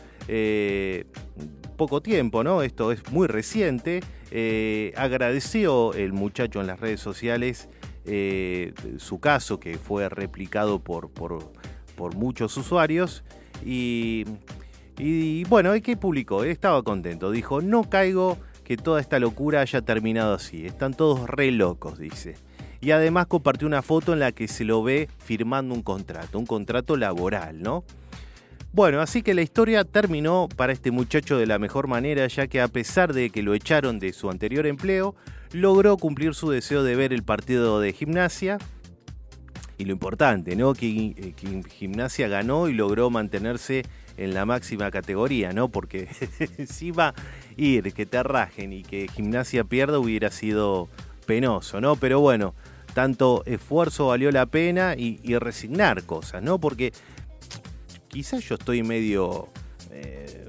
poco 1.80 2.02
tiempo, 2.02 2.44
¿no? 2.44 2.62
Esto 2.62 2.92
es 2.92 3.10
muy 3.10 3.26
reciente. 3.28 4.02
Eh, 4.32 4.94
agradeció 4.98 5.94
el 5.94 6.12
muchacho 6.12 6.60
en 6.60 6.68
las 6.68 6.80
redes 6.80 7.00
sociales 7.00 7.70
eh, 8.12 8.74
su 8.98 9.20
caso, 9.20 9.60
que 9.60 9.78
fue 9.78 10.10
replicado 10.10 10.80
por, 10.80 11.10
por, 11.12 12.16
muchos 12.16 12.58
usuarios. 12.58 13.24
Y, 13.64 14.26
y 14.98 15.44
bueno, 15.46 15.72
¿qué 15.84 15.96
publicó? 15.96 16.44
Estaba 16.44 16.82
contento. 16.82 17.30
Dijo, 17.32 17.62
no 17.62 17.90
caigo 17.90 18.38
que 18.64 18.78
toda 18.78 19.00
esta 19.00 19.20
locura 19.20 19.62
haya 19.62 19.82
terminado 19.82 20.34
así. 20.34 20.66
Están 20.66 20.94
todos 20.94 21.30
re 21.30 21.52
locos, 21.52 22.00
dice. 22.00 22.36
Y 22.82 22.92
además 22.92 23.28
compartió 23.28 23.68
una 23.68 23.82
foto 23.82 24.14
en 24.14 24.20
la 24.20 24.32
que 24.32 24.48
se 24.48 24.64
lo 24.64 24.82
ve 24.82 25.10
firmando 25.20 25.76
un 25.76 25.84
contrato, 25.84 26.40
un 26.40 26.46
contrato 26.46 26.98
laboral, 26.98 27.62
¿no? 27.62 27.84
Bueno, 28.72 29.02
así 29.02 29.24
que 29.24 29.34
la 29.34 29.42
historia 29.42 29.84
terminó 29.84 30.48
para 30.56 30.72
este 30.72 30.92
muchacho 30.92 31.38
de 31.38 31.48
la 31.48 31.60
mejor 31.60 31.88
manera, 31.88 32.28
ya 32.28 32.48
que 32.48 32.62
a 32.62 32.68
pesar 32.68 33.14
de 33.14 33.32
que 33.32 33.42
lo 33.42 33.54
echaron 33.54 34.00
de 34.00 34.14
su 34.14 34.30
anterior 34.30 34.68
empleo, 34.68 35.16
logró 35.52 35.98
cumplir 35.98 36.36
su 36.36 36.50
deseo 36.50 36.84
de 36.84 36.96
ver 36.96 37.14
el 37.14 37.24
partido 37.24 37.80
de 37.80 37.94
gimnasia. 37.94 38.58
Y 39.78 39.86
lo 39.86 39.94
importante, 39.94 40.56
¿no? 40.56 40.74
Que, 40.74 41.16
eh, 41.18 41.64
gimnasia 41.70 42.28
ganó 42.28 42.68
y 42.68 42.74
logró 42.74 43.10
mantenerse 43.10 43.84
en 44.18 44.34
la 44.34 44.46
máxima 44.46 44.92
categoría, 44.92 45.54
¿no? 45.54 45.70
Porque 45.70 46.10
si 46.70 46.92
va 46.92 47.10
a 47.10 47.14
ir, 47.56 47.94
que 47.94 48.06
te 48.06 48.22
rajen 48.22 48.74
y 48.74 48.84
que 48.84 49.08
gimnasia 49.08 49.64
pierda 49.64 49.98
hubiera 50.00 50.32
sido 50.32 50.90
penoso, 51.26 51.80
¿no? 51.80 51.96
Pero 51.96 52.20
bueno, 52.20 52.54
tanto 52.94 53.44
esfuerzo 53.46 54.08
valió 54.08 54.32
la 54.32 54.48
pena 54.48 54.96
y, 54.98 55.22
y 55.24 55.38
resignar 55.38 56.04
cosas, 56.04 56.44
¿no? 56.44 56.60
Porque 56.60 56.92
quizás 58.10 58.44
yo 58.44 58.56
estoy 58.56 58.84
medio... 58.84 59.48
Eh, 59.92 60.48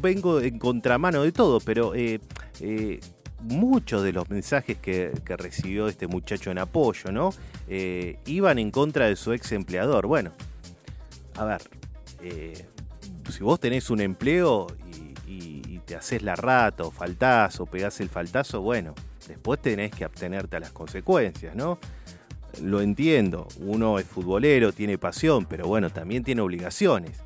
vengo 0.00 0.40
en 0.40 0.58
contramano 0.58 1.22
de 1.22 1.32
todo, 1.32 1.60
pero 1.60 1.94
eh, 1.94 2.20
eh, 2.60 3.00
muchos 3.40 4.02
de 4.02 4.12
los 4.12 4.28
mensajes 4.30 4.78
que, 4.78 5.12
recibió 5.26 5.88
este 5.88 6.06
muchacho 6.06 6.50
en 6.50 6.58
apoyo, 6.58 7.10
¿no? 7.10 7.30
iban 8.26 8.58
en 8.58 8.70
contra 8.70 9.06
de 9.06 9.16
su 9.16 9.32
ex 9.32 9.52
empleador. 9.52 10.06
Bueno, 10.06 10.32
a 11.36 11.44
ver, 11.44 11.62
si 13.30 13.42
vos 13.42 13.60
tenés 13.60 13.90
un 13.90 14.00
empleo 14.00 14.66
y, 15.26 15.32
y, 15.32 15.78
te 15.86 15.96
haces 15.96 16.22
la 16.22 16.36
rata 16.36 16.84
o 16.84 16.90
faltás 16.90 17.60
o 17.60 17.66
pegás 17.66 18.00
el 18.00 18.08
faltazo, 18.08 18.60
bueno, 18.60 18.94
después 19.26 19.60
tenés 19.62 19.90
que 19.92 20.04
abstenerte 20.04 20.56
a 20.56 20.60
las 20.60 20.72
consecuencias, 20.72 21.54
¿no? 21.56 21.78
lo 22.62 22.80
entiendo, 22.80 23.46
uno 23.58 23.98
es 23.98 24.06
futbolero, 24.06 24.72
tiene 24.72 24.98
pasión, 24.98 25.46
pero 25.46 25.66
bueno, 25.66 25.90
también 25.90 26.24
tiene 26.24 26.40
obligaciones. 26.40 27.18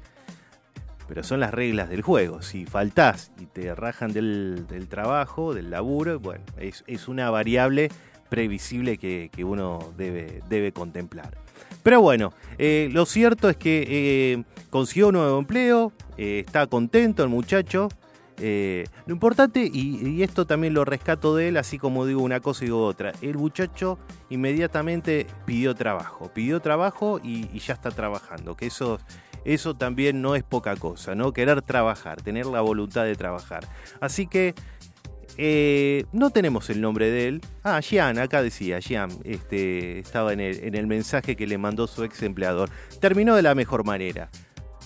Pero 1.09 1.23
son 1.23 1.41
las 1.41 1.53
reglas 1.53 1.89
del 1.89 2.03
juego. 2.03 2.43
Si 2.43 2.67
faltás 2.67 3.31
y 3.39 3.47
te 3.47 3.75
rajan 3.75 4.13
del, 4.13 4.67
trabajo, 4.89 5.55
del 5.55 5.71
laburo, 5.71 6.19
bueno, 6.19 6.45
es, 6.59 7.09
una 7.09 7.31
variable 7.31 7.91
previsible 8.29 8.97
que, 8.99 9.31
uno 9.45 9.93
debe, 9.97 10.43
debe, 10.49 10.73
contemplar. 10.73 11.37
Pero 11.83 12.01
bueno, 12.01 12.33
eh, 12.59 12.89
lo 12.93 13.05
cierto 13.05 13.51
es 13.51 13.57
que 13.57 13.85
eh, 13.87 14.43
consiguió 14.71 15.09
un 15.09 15.15
nuevo 15.15 15.39
empleo, 15.39 15.93
eh, 16.17 16.43
está 16.47 16.67
contento 16.67 17.23
el 17.23 17.29
muchacho, 17.29 17.89
lo 18.37 19.13
importante, 19.13 19.71
y, 19.73 20.23
esto 20.23 20.47
también 20.47 20.75
lo 20.75 20.85
rescato 20.85 21.37
de 21.37 21.49
él, 21.49 21.57
así 21.57 21.79
como 21.79 22.07
digo 22.07 22.23
una 22.23 22.41
cosa 22.41 22.65
y 22.65 22.69
digo 22.69 22.85
otra, 22.85 23.13
el 23.23 23.37
muchacho 23.37 23.99
inmediatamente 24.31 25.27
pidió 25.47 25.75
trabajo, 25.75 26.31
pidió 26.35 26.61
trabajo 26.61 27.21
y, 27.23 27.47
ya 27.59 27.75
está 27.75 27.91
trabajando, 27.91 28.57
que 28.57 28.67
eso, 28.67 28.99
eso 29.45 29.75
también 29.75 30.23
no 30.23 30.35
es 30.35 30.43
poca 30.43 30.77
cosa, 30.77 31.15
¿no? 31.15 31.33
Querer 31.33 31.63
trabajar, 31.63 32.23
tener 32.23 32.47
la 32.47 32.61
voluntad 32.61 33.05
de 33.05 33.15
trabajar. 33.17 33.67
Así 34.01 34.27
que 34.27 34.55
eh, 35.37 36.05
no 36.13 36.31
tenemos 36.31 36.71
el 36.71 36.81
nombre 36.81 37.11
de 37.11 37.29
él. 37.29 37.41
Ah, 37.63 37.81
Gian, 37.81 38.19
acá 38.19 38.43
decía, 38.43 38.81
Gian, 38.81 39.11
este, 39.25 39.99
estaba 39.99 40.33
en 40.33 40.41
el, 40.41 40.65
en 40.65 40.75
el 40.75 40.87
mensaje 40.87 41.37
que 41.37 41.47
le 41.47 41.59
mandó 41.59 41.87
su 41.87 42.05
ex 42.05 42.23
empleador. 42.23 42.71
Terminó 43.01 43.35
de 43.35 43.43
la 43.43 43.55
mejor 43.55 43.85
manera. 43.85 44.31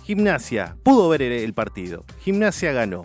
Gimnasia, 0.05 0.77
pudo 0.83 1.09
ver 1.09 1.23
el 1.23 1.53
partido. 1.55 2.05
Gimnasia 2.21 2.73
ganó 2.73 3.03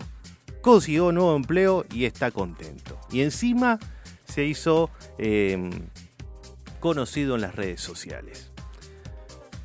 consiguió 0.64 1.12
nuevo 1.12 1.36
empleo 1.36 1.84
y 1.92 2.06
está 2.06 2.30
contento. 2.30 2.98
Y 3.12 3.20
encima 3.20 3.78
se 4.24 4.46
hizo 4.46 4.90
em, 5.18 5.70
conocido 6.80 7.34
en 7.34 7.42
las 7.42 7.54
redes 7.54 7.82
sociales. 7.82 8.50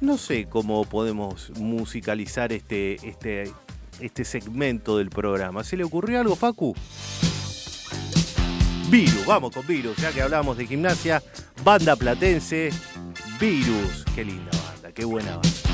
No 0.01 0.17
sé 0.17 0.47
cómo 0.49 0.85
podemos 0.85 1.51
musicalizar 1.59 2.53
este, 2.53 2.95
este, 3.07 3.51
este 3.99 4.23
segmento 4.23 4.97
del 4.97 5.09
programa. 5.09 5.63
¿Se 5.63 5.75
le 5.75 5.83
ocurrió 5.83 6.19
algo, 6.21 6.35
Facu? 6.35 6.73
Virus, 8.89 9.25
vamos 9.25 9.53
con 9.53 9.67
Virus, 9.67 9.97
ya 9.97 10.11
que 10.11 10.21
hablamos 10.21 10.57
de 10.57 10.65
gimnasia, 10.65 11.21
banda 11.63 11.95
platense, 11.95 12.71
Virus, 13.39 14.05
qué 14.15 14.25
linda 14.25 14.51
banda, 14.65 14.91
qué 14.91 15.05
buena 15.05 15.35
banda. 15.35 15.69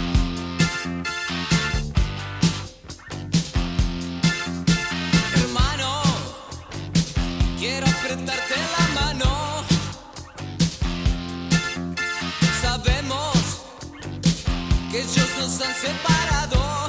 darte 8.24 8.55
la 8.55 8.55
mano. 8.55 8.55
Ellos 15.00 15.30
nos 15.38 15.62
han 15.62 15.76
separado. 15.76 16.85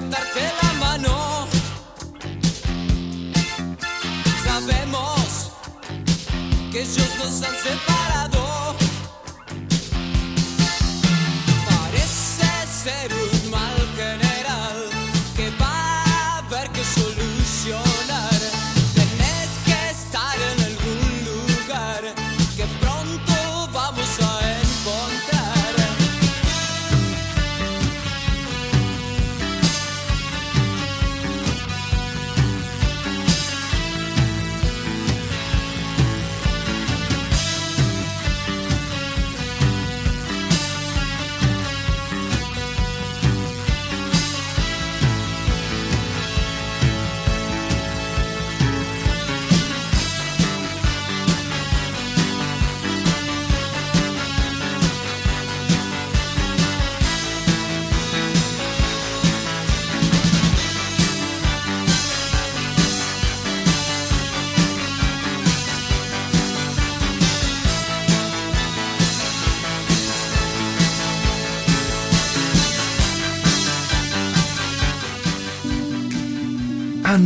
La 0.00 0.72
mano. 0.78 1.48
Sabemos 4.44 5.52
que 6.70 6.82
ellos 6.82 7.10
nos 7.18 7.42
han 7.42 7.54
separado. 7.56 8.74
Parece 11.66 12.46
ser 12.82 13.31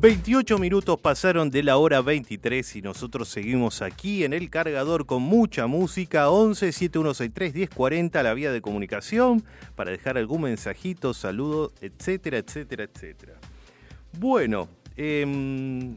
28 0.00 0.58
minutos 0.58 1.00
pasaron 1.00 1.50
de 1.50 1.64
la 1.64 1.76
hora 1.76 2.00
23 2.00 2.76
y 2.76 2.82
nosotros 2.82 3.28
seguimos 3.28 3.82
aquí 3.82 4.22
en 4.22 4.32
el 4.32 4.48
cargador 4.48 5.06
con 5.06 5.22
mucha 5.22 5.66
música. 5.66 6.30
11 6.30 6.70
7163 6.70 7.52
1040, 7.52 8.22
la 8.22 8.32
vía 8.32 8.52
de 8.52 8.60
comunicación, 8.60 9.42
para 9.74 9.90
dejar 9.90 10.16
algún 10.16 10.42
mensajito, 10.42 11.14
saludo, 11.14 11.72
etcétera, 11.80 12.38
etcétera, 12.38 12.84
etcétera. 12.84 13.32
Bueno, 14.16 14.68
em, 14.96 15.96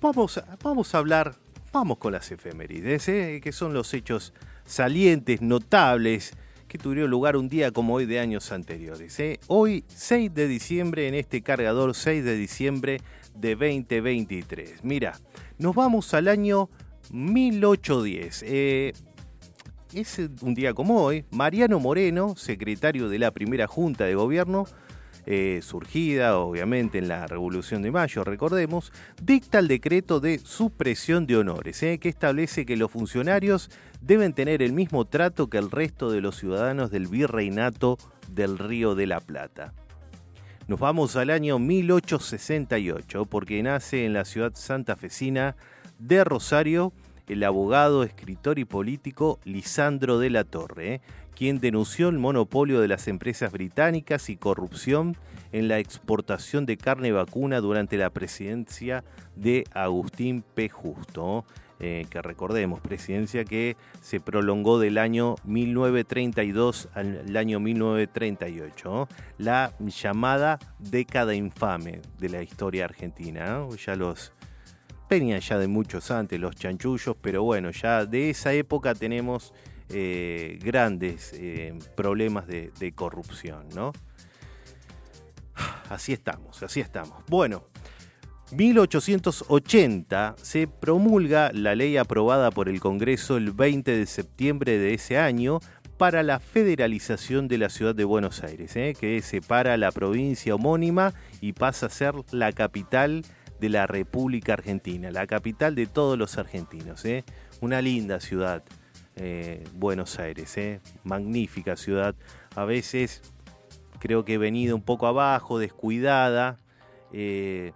vamos, 0.00 0.42
vamos 0.62 0.94
a 0.94 0.98
hablar, 0.98 1.34
vamos 1.74 1.98
con 1.98 2.12
las 2.12 2.32
efemérides, 2.32 3.06
¿eh? 3.10 3.40
que 3.44 3.52
son 3.52 3.74
los 3.74 3.92
hechos 3.92 4.32
salientes, 4.64 5.42
notables 5.42 6.32
que 6.72 6.78
tuvieron 6.78 7.10
lugar 7.10 7.36
un 7.36 7.50
día 7.50 7.70
como 7.70 7.92
hoy 7.92 8.06
de 8.06 8.18
años 8.18 8.50
anteriores. 8.50 9.20
¿eh? 9.20 9.38
Hoy, 9.46 9.84
6 9.88 10.32
de 10.32 10.48
diciembre, 10.48 11.06
en 11.06 11.14
este 11.14 11.42
cargador 11.42 11.94
6 11.94 12.24
de 12.24 12.34
diciembre 12.34 13.02
de 13.34 13.56
2023. 13.56 14.82
Mira, 14.82 15.12
nos 15.58 15.74
vamos 15.74 16.14
al 16.14 16.28
año 16.28 16.70
1810. 17.10 18.44
Eh, 18.46 18.92
es 19.92 20.18
un 20.40 20.54
día 20.54 20.72
como 20.72 21.02
hoy, 21.02 21.26
Mariano 21.30 21.78
Moreno, 21.78 22.36
secretario 22.36 23.10
de 23.10 23.18
la 23.18 23.32
primera 23.32 23.66
Junta 23.66 24.06
de 24.06 24.14
Gobierno, 24.14 24.64
eh, 25.24 25.60
surgida 25.62 26.36
obviamente 26.36 26.98
en 26.98 27.08
la 27.08 27.26
Revolución 27.26 27.82
de 27.82 27.90
Mayo, 27.90 28.24
recordemos, 28.24 28.92
dicta 29.22 29.58
el 29.58 29.68
decreto 29.68 30.18
de 30.18 30.38
supresión 30.38 31.26
de 31.26 31.36
honores, 31.36 31.82
eh, 31.82 31.98
que 31.98 32.08
establece 32.08 32.66
que 32.66 32.76
los 32.76 32.90
funcionarios 32.90 33.70
deben 34.00 34.32
tener 34.32 34.62
el 34.62 34.72
mismo 34.72 35.04
trato 35.04 35.48
que 35.48 35.58
el 35.58 35.70
resto 35.70 36.10
de 36.10 36.20
los 36.20 36.36
ciudadanos 36.36 36.90
del 36.90 37.06
virreinato 37.06 37.98
del 38.30 38.58
Río 38.58 38.94
de 38.94 39.06
la 39.06 39.20
Plata. 39.20 39.72
Nos 40.66 40.80
vamos 40.80 41.16
al 41.16 41.30
año 41.30 41.58
1868, 41.58 43.26
porque 43.26 43.62
nace 43.62 44.04
en 44.04 44.12
la 44.12 44.24
ciudad 44.24 44.52
santafesina 44.54 45.56
de 45.98 46.24
Rosario 46.24 46.92
el 47.32 47.44
abogado, 47.44 48.02
escritor 48.02 48.58
y 48.58 48.64
político 48.64 49.38
Lisandro 49.44 50.18
de 50.18 50.30
la 50.30 50.44
Torre, 50.44 50.94
eh, 50.94 51.00
quien 51.34 51.60
denunció 51.60 52.08
el 52.08 52.18
monopolio 52.18 52.80
de 52.80 52.88
las 52.88 53.08
empresas 53.08 53.52
británicas 53.52 54.28
y 54.28 54.36
corrupción 54.36 55.16
en 55.52 55.68
la 55.68 55.78
exportación 55.78 56.66
de 56.66 56.76
carne 56.76 57.12
vacuna 57.12 57.60
durante 57.60 57.96
la 57.96 58.10
presidencia 58.10 59.04
de 59.36 59.64
Agustín 59.72 60.42
P. 60.54 60.68
Justo. 60.68 61.44
Eh, 61.84 62.06
que 62.08 62.22
recordemos, 62.22 62.80
presidencia 62.80 63.44
que 63.44 63.76
se 64.00 64.20
prolongó 64.20 64.78
del 64.78 64.98
año 64.98 65.34
1932 65.42 66.88
al 66.94 67.36
año 67.36 67.58
1938, 67.58 69.08
la 69.38 69.72
llamada 69.80 70.60
década 70.78 71.34
infame 71.34 72.00
de 72.20 72.28
la 72.28 72.40
historia 72.40 72.84
argentina. 72.84 73.66
Ya 73.84 73.96
los 73.96 74.32
venían 75.10 75.40
ya 75.40 75.58
de 75.58 75.66
muchos 75.66 76.12
antes 76.12 76.38
los 76.38 76.54
chanchullos, 76.54 77.16
pero 77.20 77.42
bueno, 77.42 77.72
ya 77.72 78.06
de 78.06 78.30
esa 78.30 78.52
época 78.52 78.94
tenemos 78.94 79.52
eh, 79.92 80.58
grandes 80.62 81.32
eh, 81.34 81.78
problemas 81.96 82.46
de, 82.46 82.92
corrupción, 82.94 83.68
¿no? 83.74 83.92
Así 85.88 86.12
estamos, 86.12 86.62
así 86.62 86.80
estamos. 86.80 87.22
Bueno, 87.28 87.64
1880 88.52 90.36
se 90.40 90.66
promulga 90.66 91.50
la 91.52 91.74
ley 91.74 91.96
aprobada 91.96 92.50
por 92.50 92.68
el 92.68 92.80
Congreso 92.80 93.36
el 93.36 93.52
20 93.52 93.96
de 93.96 94.06
septiembre 94.06 94.78
de 94.78 94.94
ese 94.94 95.18
año 95.18 95.60
para 95.98 96.22
la 96.22 96.40
federalización 96.40 97.48
de 97.48 97.58
la 97.58 97.68
ciudad 97.68 97.94
de 97.94 98.04
Buenos 98.04 98.42
Aires, 98.42 98.74
¿eh? 98.76 98.94
que 98.98 99.20
separa 99.22 99.76
la 99.76 99.92
provincia 99.92 100.54
homónima 100.54 101.14
y 101.40 101.52
pasa 101.52 101.86
a 101.86 101.90
ser 101.90 102.14
la 102.32 102.52
capital 102.52 103.24
de 103.60 103.68
la 103.68 103.86
República 103.86 104.54
Argentina, 104.54 105.10
la 105.12 105.26
capital 105.26 105.74
de 105.76 105.86
todos 105.86 106.18
los 106.18 106.36
argentinos. 106.38 107.04
Una 107.60 107.80
linda 107.80 108.18
ciudad, 108.18 108.64
eh, 109.16 109.64
Buenos 109.74 110.18
Aires, 110.18 110.56
¿eh? 110.56 110.80
magnífica 111.04 111.76
ciudad. 111.76 112.14
A 112.56 112.64
veces 112.64 113.22
creo 113.98 114.24
que 114.24 114.34
he 114.34 114.38
venido 114.38 114.74
un 114.74 114.82
poco 114.82 115.06
abajo, 115.06 115.58
descuidada. 115.58 116.56
Eh, 117.12 117.72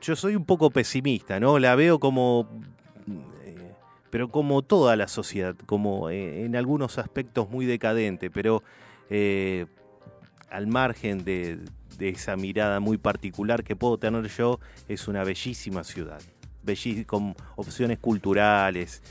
yo 0.00 0.16
soy 0.16 0.34
un 0.34 0.44
poco 0.44 0.70
pesimista, 0.70 1.38
¿no? 1.38 1.58
La 1.58 1.74
veo 1.76 2.00
como, 2.00 2.48
eh, 3.44 3.72
pero 4.10 4.28
como 4.28 4.62
toda 4.62 4.96
la 4.96 5.08
sociedad, 5.08 5.54
como 5.66 6.10
en 6.10 6.56
algunos 6.56 6.98
aspectos 6.98 7.48
muy 7.50 7.66
decadente, 7.66 8.30
pero 8.30 8.62
al 10.50 10.66
margen 10.66 11.24
de, 11.24 11.58
esa 12.00 12.36
mirada 12.36 12.80
muy 12.80 12.96
particular 12.96 13.62
que 13.62 13.76
puedo 13.76 13.98
tener 13.98 14.26
yo, 14.28 14.58
es 14.88 15.06
una 15.06 15.22
bellísima 15.22 15.84
ciudad, 15.84 16.20
bellis 16.62 17.06
con 17.06 17.34
opciones 17.56 17.98
culturales. 17.98 19.02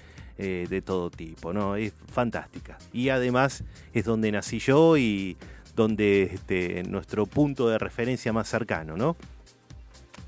Eh, 0.41 0.67
de 0.69 0.81
todo 0.81 1.09
tipo, 1.09 1.51
¿no? 1.51 1.75
Es 1.75 1.91
fantástica. 2.13 2.77
Y 2.93 3.09
además 3.09 3.65
es 3.93 4.05
donde 4.05 4.31
nací 4.31 4.59
yo 4.59 4.95
y 4.95 5.35
donde 5.75 6.31
este, 6.33 6.83
nuestro 6.83 7.25
punto 7.25 7.67
de 7.67 7.77
referencia 7.77 8.31
más 8.31 8.47
cercano, 8.47 8.95
¿no? 8.95 9.17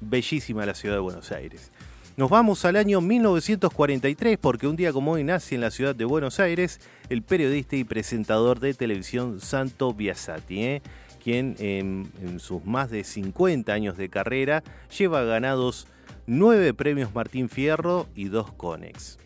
bellísima 0.01 0.65
la 0.65 0.73
ciudad 0.73 0.95
de 0.95 1.01
Buenos 1.01 1.31
Aires. 1.31 1.71
Nos 2.17 2.29
vamos 2.29 2.65
al 2.65 2.75
año 2.75 2.99
1943 2.99 4.37
porque 4.37 4.67
un 4.67 4.75
día 4.75 4.91
como 4.91 5.13
hoy 5.13 5.23
nace 5.23 5.55
en 5.55 5.61
la 5.61 5.71
ciudad 5.71 5.95
de 5.95 6.03
Buenos 6.03 6.39
Aires 6.39 6.81
el 7.09 7.21
periodista 7.21 7.77
y 7.77 7.83
presentador 7.83 8.59
de 8.59 8.73
televisión 8.73 9.39
Santo 9.39 9.93
Biasati, 9.93 10.63
¿eh? 10.63 10.81
quien 11.23 11.55
en, 11.59 12.11
en, 12.21 12.39
sus 12.39 12.65
más 12.65 12.89
de 12.89 13.03
50 13.03 13.71
años 13.71 13.95
de 13.95 14.09
carrera 14.09 14.63
lleva 14.97 15.23
ganados 15.23 15.87
9 16.27 16.73
premios 16.73 17.13
Martín 17.15 17.47
Fierro 17.47 18.07
y 18.15 18.25
2 18.25 18.51
Conex. 18.53 19.17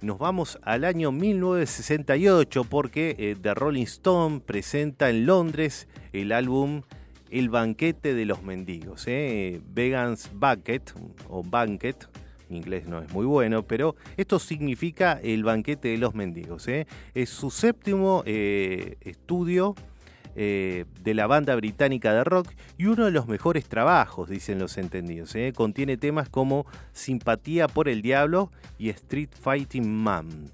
Nos 0.00 0.18
vamos 0.18 0.60
al 0.62 0.84
año 0.84 1.10
1968 1.10 2.62
porque 2.64 3.16
eh, 3.18 3.36
The 3.40 3.52
Rolling 3.54 3.82
Stone 3.82 4.40
presenta 4.40 5.10
en 5.10 5.26
Londres 5.26 5.88
el 6.12 6.30
álbum 6.30 6.82
el 7.30 7.48
banquete 7.48 8.14
de 8.14 8.24
los 8.24 8.44
mendigos. 8.44 9.08
¿eh? 9.08 9.60
Vegans 9.68 10.30
Bucket 10.32 10.92
o 11.28 11.42
Banquet, 11.42 12.08
en 12.48 12.56
inglés 12.56 12.86
no 12.86 13.00
es 13.00 13.12
muy 13.12 13.26
bueno, 13.26 13.64
pero 13.64 13.96
esto 14.16 14.38
significa 14.38 15.18
el 15.22 15.42
banquete 15.42 15.88
de 15.88 15.98
los 15.98 16.14
mendigos. 16.14 16.68
¿eh? 16.68 16.86
Es 17.14 17.30
su 17.30 17.50
séptimo 17.50 18.22
eh, 18.24 18.98
estudio 19.00 19.74
eh, 20.40 20.84
de 21.02 21.14
la 21.14 21.26
banda 21.26 21.56
británica 21.56 22.14
de 22.14 22.22
rock 22.22 22.52
y 22.76 22.86
uno 22.86 23.06
de 23.06 23.10
los 23.10 23.26
mejores 23.26 23.64
trabajos, 23.64 24.28
dicen 24.28 24.60
los 24.60 24.78
entendidos. 24.78 25.34
¿eh? 25.34 25.52
Contiene 25.52 25.96
temas 25.96 26.28
como 26.28 26.64
Simpatía 26.92 27.66
por 27.66 27.88
el 27.88 28.02
Diablo 28.02 28.52
y 28.78 28.88
Street 28.90 29.30
Fighting 29.32 29.92
Man. 29.92 30.48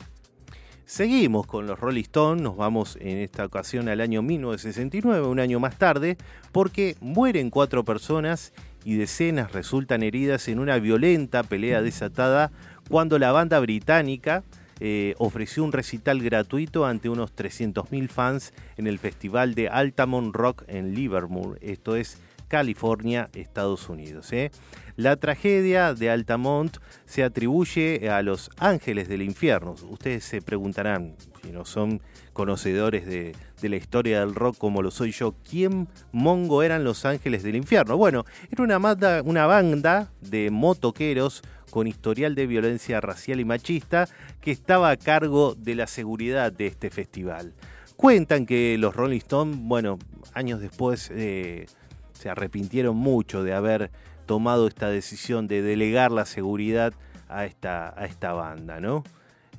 Seguimos 0.86 1.46
con 1.46 1.66
los 1.66 1.78
Rolling 1.78 2.00
Stones, 2.00 2.42
nos 2.42 2.56
vamos 2.56 2.96
en 2.98 3.18
esta 3.18 3.44
ocasión 3.44 3.90
al 3.90 4.00
año 4.00 4.22
1969, 4.22 5.26
un 5.26 5.38
año 5.38 5.60
más 5.60 5.76
tarde, 5.76 6.16
porque 6.50 6.96
mueren 7.02 7.50
cuatro 7.50 7.84
personas 7.84 8.54
y 8.86 8.96
decenas 8.96 9.52
resultan 9.52 10.02
heridas 10.02 10.48
en 10.48 10.60
una 10.60 10.78
violenta 10.78 11.42
pelea 11.42 11.82
desatada 11.82 12.52
cuando 12.88 13.18
la 13.18 13.32
banda 13.32 13.60
británica 13.60 14.44
eh, 14.80 15.14
ofreció 15.18 15.64
un 15.64 15.72
recital 15.72 16.22
gratuito 16.22 16.86
ante 16.86 17.08
unos 17.08 17.34
300.000 17.34 18.08
fans 18.08 18.52
en 18.76 18.86
el 18.86 18.98
festival 18.98 19.54
de 19.54 19.68
Altamont 19.68 20.34
Rock 20.34 20.64
en 20.68 20.94
Livermore, 20.94 21.58
esto 21.62 21.96
es 21.96 22.18
California, 22.48 23.30
Estados 23.32 23.88
Unidos. 23.88 24.32
¿eh? 24.32 24.50
La 24.96 25.16
tragedia 25.16 25.92
de 25.94 26.10
Altamont 26.10 26.76
se 27.04 27.24
atribuye 27.24 28.08
a 28.08 28.22
los 28.22 28.50
ángeles 28.58 29.08
del 29.08 29.22
infierno. 29.22 29.74
Ustedes 29.88 30.24
se 30.24 30.40
preguntarán, 30.40 31.16
si 31.42 31.50
no 31.50 31.64
son 31.64 32.00
conocedores 32.32 33.06
de, 33.06 33.34
de, 33.60 33.68
la 33.68 33.76
historia 33.76 34.20
del 34.20 34.36
rock 34.36 34.56
como 34.56 34.82
lo 34.82 34.90
soy 34.90 35.10
yo, 35.10 35.34
¿quién 35.48 35.88
mongo 36.12 36.62
eran 36.62 36.84
los 36.84 37.04
ángeles 37.04 37.42
del 37.42 37.56
infierno? 37.56 37.96
Bueno, 37.96 38.24
era 38.50 38.62
una 38.62 38.78
una 39.24 39.46
banda 39.46 40.12
de 40.20 40.50
motoqueros 40.50 41.42
con 41.74 41.88
historial 41.88 42.36
de 42.36 42.46
violencia 42.46 43.00
racial 43.00 43.40
y 43.40 43.44
machista 43.44 44.08
que 44.40 44.52
estaba 44.52 44.90
a 44.90 44.96
cargo 44.96 45.56
de 45.56 45.74
la 45.74 45.88
seguridad 45.88 46.52
de 46.52 46.68
este 46.68 46.88
festival. 46.88 47.52
Cuentan 47.96 48.46
que 48.46 48.78
los 48.78 48.94
Rolling 48.94 49.18
Stones, 49.18 49.56
bueno, 49.58 49.98
años 50.34 50.60
después 50.60 51.10
eh, 51.12 51.66
se 52.12 52.30
arrepintieron 52.30 52.94
mucho 52.94 53.42
de 53.42 53.54
haber 53.54 53.90
tomado 54.24 54.68
esta 54.68 54.88
decisión 54.88 55.48
de 55.48 55.62
delegar 55.62 56.12
la 56.12 56.26
seguridad 56.26 56.94
a 57.28 57.44
esta, 57.44 57.92
a 58.00 58.04
esta 58.04 58.32
banda, 58.32 58.78
¿no? 58.78 59.02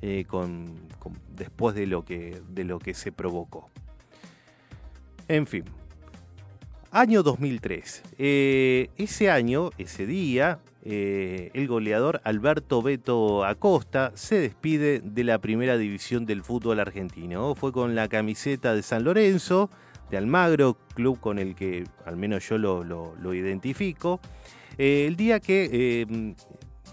Eh, 0.00 0.24
con, 0.26 0.74
después 1.36 1.74
de 1.74 1.86
lo, 1.86 2.06
que, 2.06 2.40
de 2.48 2.64
lo 2.64 2.78
que 2.78 2.94
se 2.94 3.12
provocó. 3.12 3.68
En 5.28 5.46
fin. 5.46 5.64
Año 6.92 7.22
2003. 7.22 8.02
Eh, 8.16 8.88
ese 8.96 9.30
año, 9.30 9.68
ese 9.76 10.06
día, 10.06 10.60
eh, 10.88 11.50
el 11.52 11.66
goleador 11.66 12.20
Alberto 12.22 12.80
Beto 12.80 13.44
Acosta 13.44 14.12
se 14.14 14.38
despide 14.38 15.00
de 15.00 15.24
la 15.24 15.40
primera 15.40 15.76
división 15.76 16.26
del 16.26 16.44
fútbol 16.44 16.78
argentino. 16.78 17.56
Fue 17.56 17.72
con 17.72 17.96
la 17.96 18.06
camiseta 18.06 18.72
de 18.72 18.84
San 18.84 19.02
Lorenzo 19.02 19.68
de 20.10 20.16
Almagro, 20.16 20.78
club 20.94 21.18
con 21.18 21.40
el 21.40 21.56
que 21.56 21.82
al 22.04 22.16
menos 22.16 22.48
yo 22.48 22.58
lo, 22.58 23.34
identifico. 23.34 24.20
Eh, 24.78 25.06
el 25.08 25.16
día 25.16 25.40
que 25.40 25.68
eh, 25.72 26.34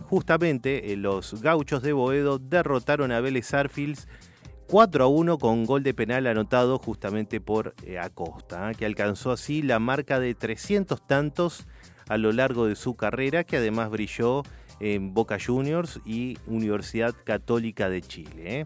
justamente 0.06 0.95
los 0.97 1.39
gauchos 1.43 1.84
de 1.84 1.93
Boedo 1.93 2.39
derrotaron 2.39 3.12
a 3.12 3.21
Vélez 3.21 3.53
Arfields 3.53 4.08
4 4.69 5.03
a 5.03 5.08
1 5.08 5.38
con 5.38 5.65
gol 5.65 5.84
de 5.84 5.93
penal 5.93 6.25
anotado 6.25 6.79
justamente 6.79 7.39
por 7.39 7.75
Acosta, 8.01 8.71
que 8.73 8.88
alcanzó 8.88 9.32
así 9.32 9.62
la 9.62 9.77
marca 9.77 10.19
de 10.19 10.34
300 10.34 11.06
tantos 11.06 11.67
a 12.07 12.17
lo 12.17 12.31
largo 12.31 12.67
de 12.67 12.75
su 12.75 12.95
carrera, 12.95 13.43
que 13.43 13.57
además 13.57 13.89
brilló 13.89 14.43
en 14.79 15.13
Boca 15.13 15.37
Juniors 15.43 15.99
y 16.05 16.37
Universidad 16.47 17.15
Católica 17.23 17.89
de 17.89 18.01
Chile. 18.01 18.59
¿eh? 18.59 18.65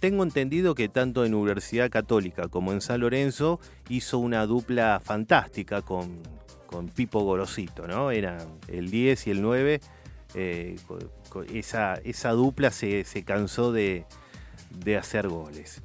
Tengo 0.00 0.22
entendido 0.22 0.74
que 0.74 0.88
tanto 0.88 1.24
en 1.24 1.34
Universidad 1.34 1.90
Católica 1.90 2.48
como 2.48 2.72
en 2.72 2.80
San 2.80 3.00
Lorenzo 3.00 3.60
hizo 3.88 4.18
una 4.18 4.46
dupla 4.46 5.00
fantástica 5.04 5.82
con, 5.82 6.22
con 6.66 6.88
Pipo 6.88 7.20
Gorosito, 7.20 7.86
¿no? 7.86 8.10
Era 8.10 8.38
el 8.68 8.90
10 8.90 9.26
y 9.26 9.30
el 9.30 9.42
9. 9.42 9.80
eh, 10.34 10.76
esa, 11.52 11.94
esa 12.04 12.30
dupla 12.30 12.70
se, 12.70 13.04
se 13.04 13.22
cansó 13.24 13.72
de, 13.72 14.06
de 14.70 14.96
hacer 14.96 15.28
goles. 15.28 15.82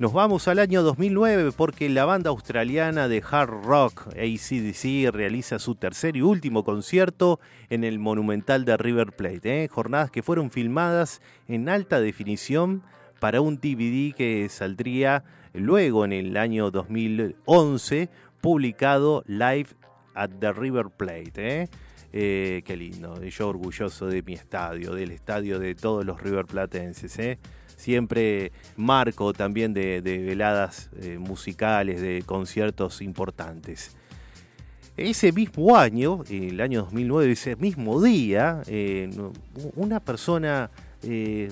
Nos 0.00 0.14
vamos 0.14 0.48
al 0.48 0.60
año 0.60 0.82
2009 0.82 1.52
porque 1.54 1.90
la 1.90 2.06
banda 2.06 2.30
australiana 2.30 3.06
de 3.06 3.22
hard 3.30 3.66
rock 3.66 4.06
ACDC 4.06 5.12
realiza 5.12 5.58
su 5.58 5.74
tercer 5.74 6.16
y 6.16 6.22
último 6.22 6.64
concierto 6.64 7.38
en 7.68 7.84
el 7.84 7.98
Monumental 7.98 8.64
de 8.64 8.78
River 8.78 9.12
Plate. 9.12 9.64
¿eh? 9.64 9.68
Jornadas 9.68 10.10
que 10.10 10.22
fueron 10.22 10.50
filmadas 10.50 11.20
en 11.48 11.68
alta 11.68 12.00
definición 12.00 12.82
para 13.18 13.42
un 13.42 13.56
DVD 13.56 14.14
que 14.14 14.48
saldría 14.48 15.22
luego 15.52 16.06
en 16.06 16.14
el 16.14 16.38
año 16.38 16.70
2011, 16.70 18.08
publicado 18.40 19.22
live 19.26 19.68
at 20.14 20.30
the 20.40 20.54
River 20.54 20.86
Plate. 20.88 21.32
¿eh? 21.36 21.68
Eh, 22.14 22.62
qué 22.64 22.74
lindo, 22.74 23.22
yo 23.22 23.48
orgulloso 23.48 24.06
de 24.06 24.22
mi 24.22 24.32
estadio, 24.32 24.94
del 24.94 25.10
estadio 25.10 25.58
de 25.58 25.74
todos 25.74 26.06
los 26.06 26.22
River 26.22 26.46
Platenses. 26.46 27.38
Siempre 27.80 28.52
marco 28.76 29.32
también 29.32 29.72
de, 29.72 30.02
veladas 30.02 30.90
eh, 31.00 31.16
musicales, 31.16 32.02
de 32.02 32.22
conciertos 32.26 33.00
importantes. 33.00 33.96
Ese 34.98 35.32
mismo 35.32 35.78
año, 35.78 36.22
el 36.28 36.60
año 36.60 36.82
2009, 36.82 37.32
ese 37.32 37.56
mismo 37.56 38.02
día, 38.02 38.60
eh, 38.66 39.08
una 39.76 39.98
persona 39.98 40.70
eh, 41.02 41.50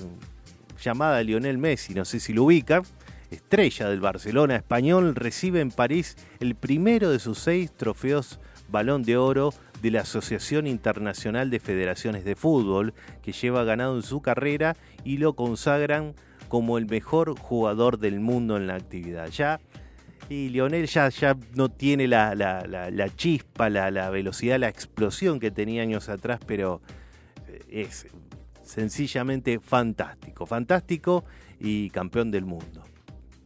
llamada 0.79 1.23
Lionel 1.23 1.57
Messi, 1.57 1.95
no 1.95 2.05
sé 2.05 2.19
si 2.19 2.31
lo 2.31 2.43
ubica, 2.43 2.83
estrella 3.31 3.89
del 3.89 3.99
Barcelona 3.99 4.55
español, 4.55 5.15
recibe 5.15 5.61
en 5.61 5.71
París 5.71 6.15
el 6.39 6.53
primero 6.53 7.09
de 7.09 7.17
sus 7.17 7.39
seis 7.39 7.71
trofeos 7.75 8.39
Balón 8.69 9.01
de 9.01 9.17
Oro 9.17 9.51
de 9.81 9.91
la 9.91 10.01
Asociación 10.01 10.67
Internacional 10.67 11.49
de 11.49 11.59
Federaciones 11.59 12.25
de 12.25 12.35
Fútbol, 12.35 12.93
que 13.21 13.31
lleva 13.31 13.63
ganado 13.63 13.95
en 13.95 14.03
su 14.03 14.21
carrera 14.21 14.75
y 15.03 15.17
lo 15.17 15.33
consagran 15.33 16.13
como 16.47 16.77
el 16.77 16.85
mejor 16.87 17.37
jugador 17.37 17.99
del 17.99 18.19
mundo 18.19 18.57
en 18.57 18.67
la 18.67 18.75
actividad. 18.75 19.27
Ya 19.29 19.59
y 20.29 20.49
Lionel 20.49 20.85
ya, 20.85 21.09
ya 21.09 21.35
no 21.55 21.69
tiene 21.69 22.07
la, 22.07 22.35
la- 22.35 23.09
chispa, 23.15 23.69
la, 23.69 23.89
la 23.89 24.09
velocidad, 24.11 24.59
la 24.59 24.67
explosión 24.69 25.39
que 25.39 25.49
tenía 25.49 25.81
años 25.81 26.07
atrás, 26.07 26.39
pero 26.45 26.81
eh, 27.47 27.63
es 27.69 28.05
sencillamente 28.63 29.59
fantástico. 29.59 30.45
Fantástico 30.45 31.23
y 31.59 31.89
campeón 31.89 32.29
del 32.29 32.45
mundo. 32.45 32.83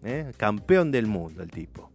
¿eh? 0.03 0.31
Campeón 0.35 0.91
del 0.91 1.07
mundo 1.07 1.41
el 1.43 1.51
tipo. 1.51 1.92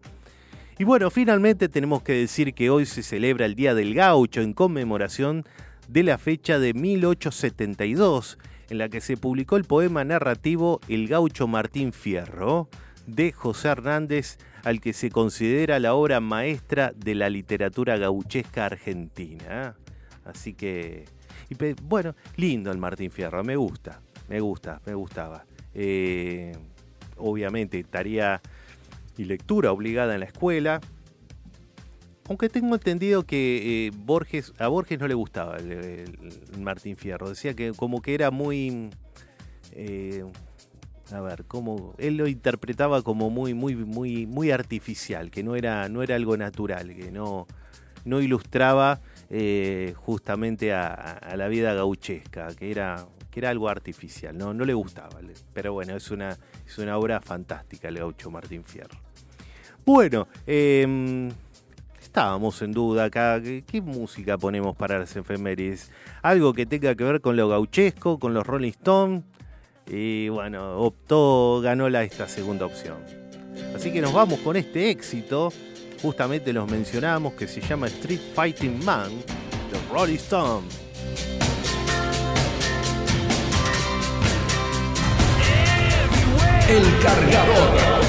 Y 0.81 0.85
bueno, 0.85 1.11
finalmente 1.11 1.69
tenemos 1.69 2.03
que 2.03 2.13
decir 2.13 2.55
que 2.55 2.71
hoy 2.71 2.87
se 2.87 3.03
celebra 3.03 3.47
el 3.47 3.57
Día 3.57 3.75
del 3.75 3.95
Gaucho 3.95 4.43
en 4.43 4.53
conmemoración 4.53 5.45
de 5.89 6.05
la 6.05 6.19
fecha 6.19 6.61
de 6.61 6.73
1872, 6.73 8.39
en 8.71 8.79
la 8.79 8.89
que 8.89 9.01
se 9.01 9.17
publicó 9.17 9.57
el 9.57 9.65
poema 9.65 10.05
narrativo 10.05 10.81
El 10.87 11.09
Gaucho 11.09 11.49
Martín 11.49 11.93
Fierro, 11.93 12.69
de 13.09 13.33
José 13.33 13.69
Hernández, 13.69 14.39
al 14.63 14.81
que 14.81 14.93
se 14.93 15.11
considera 15.11 15.81
la 15.81 15.95
obra 15.95 16.21
maestra 16.21 16.93
de 16.95 17.17
la 17.17 17.29
literatura 17.29 17.97
gauchesca 17.97 18.67
argentina. 18.67 19.75
Así 20.25 20.55
que, 20.55 21.07
y 21.51 21.57
bueno, 21.83 22.15
lindo 22.37 22.71
el 22.71 22.79
Martín 22.79 23.11
Fierro, 23.11 23.43
me 23.43 23.57
gusta, 23.57 24.01
me 24.29 24.39
gusta, 24.39 24.81
me 24.87 24.95
gustaba. 24.95 25.45
Eh, 25.75 26.53
obviamente, 27.17 27.83
tarea 27.83 28.41
y 29.19 29.25
lectura 29.25 29.73
obligada 29.73 30.15
en 30.15 30.21
la 30.21 30.27
escuela. 30.27 30.81
Aunque 32.29 32.49
tengo 32.49 32.75
entendido 32.75 33.25
que 33.25 33.87
eh, 33.87 33.91
Borges, 33.95 34.53
a 34.59 34.69
Borges 34.69 34.99
no 35.01 35.09
le 35.09 35.15
gustaba 35.15 35.57
el, 35.57 36.17
Martín 36.61 36.97
Fierro. 36.97 37.29
Decía 37.29 37.55
que 37.55 37.73
como 37.73 38.01
que 38.03 38.15
era 38.15 38.31
muy... 38.31 38.91
eh, 39.73 40.25
a 41.11 41.21
ver, 41.23 41.47
como 41.47 41.95
él 41.97 42.19
lo 42.19 42.29
interpretaba 42.29 43.01
como 43.01 43.31
muy, 43.31 43.55
muy, 43.55 43.75
muy, 43.75 44.27
muy 44.27 44.51
artificial, 44.51 45.31
que 45.31 45.43
no 45.43 45.57
era, 45.57 45.89
no 45.89 46.03
era 46.03 46.17
algo 46.17 46.37
natural, 46.37 46.95
que 46.95 47.11
no, 47.11 47.47
no 48.05 48.21
ilustraba 48.21 49.01
eh, 49.31 49.95
justamente 49.97 50.75
a, 50.75 50.93
a- 50.93 51.35
la 51.37 51.49
vida 51.49 51.73
gauchesca, 51.73 52.49
que 52.55 52.71
era, 52.71 53.07
que 53.31 53.41
era 53.41 53.49
algo 53.49 53.71
artificial, 53.71 54.37
no, 54.37 54.53
no 54.53 54.67
le 54.67 54.75
gustaba. 54.75 55.19
Pero 55.55 55.73
bueno, 55.73 55.97
es 55.97 56.11
una, 56.11 56.37
es 56.67 56.77
una 56.77 56.99
obra 56.99 57.23
fantástica 57.23 57.89
el 57.89 57.97
gaucho 58.01 58.31
Martín 58.31 58.63
Fierro. 58.65 59.08
Bueno, 59.89 60.29
eh, 60.47 61.31
estábamos 61.99 62.61
en 62.61 62.73
duda 62.73 63.05
acá, 63.05 63.41
¿qué, 63.43 63.65
qué 63.67 63.81
música 63.81 64.37
ponemos 64.37 64.77
para 64.77 64.99
las 64.99 65.17
efemérides? 65.17 65.91
Algo 66.21 66.53
que 66.53 66.67
tenga 66.67 66.95
que 66.95 67.05
ver 67.05 67.23
con 67.23 67.39
lo 67.39 67.49
gauchesco, 67.49 68.19
con 68.19 68.35
los 68.35 68.47
Rolling 68.47 68.69
Stones. 68.69 69.23
Y 69.87 70.29
bueno, 70.29 70.79
optó, 70.79 71.63
ganó 71.63 71.89
la, 71.89 72.05
esta 72.05 72.29
segunda 72.29 72.67
opción. 72.67 72.99
Así 73.75 73.91
que 73.91 74.03
nos 74.03 74.13
vamos 74.13 74.41
con 74.41 74.57
este 74.57 74.91
éxito, 74.91 75.51
justamente 76.03 76.53
los 76.53 76.71
mencionamos, 76.71 77.33
que 77.33 77.49
se 77.49 77.63
llama 77.63 77.87
Street 77.87 78.21
Fighting 78.35 78.85
Man, 78.85 79.11
los 79.73 79.89
Rolling 79.89 80.17
Stones. 80.17 80.79
El 86.69 87.03
cargador. 87.03 88.08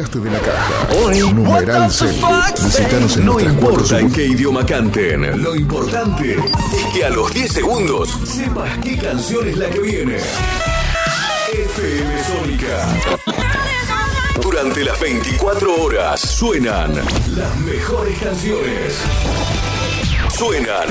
Sacaste 0.00 0.18
de 0.20 0.30
la 0.30 0.38
caja. 0.40 1.32
Numeral 1.34 1.90
Cel. 1.90 2.14
Visítanos 2.64 3.16
en 3.16 3.26
No 3.26 3.40
importa 3.40 3.98
en 3.98 4.10
qué 4.12 4.26
idioma 4.26 4.64
canten, 4.64 5.42
lo 5.42 5.54
importante 5.54 6.34
es 6.34 6.94
que 6.94 7.04
a 7.04 7.10
los 7.10 7.32
10 7.32 7.52
segundos 7.52 8.08
sepas 8.24 8.78
qué 8.78 8.96
canción 8.96 9.48
es 9.48 9.56
la 9.56 9.68
que 9.68 9.80
viene. 9.80 10.16
FM 11.52 12.24
Sónica. 12.24 12.88
Durante 14.40 14.84
las 14.84 14.98
24 15.00 15.82
horas 15.82 16.20
suenan 16.20 16.94
las 16.94 17.56
mejores 17.60 18.18
canciones. 18.18 18.94
Suenan 20.36 20.88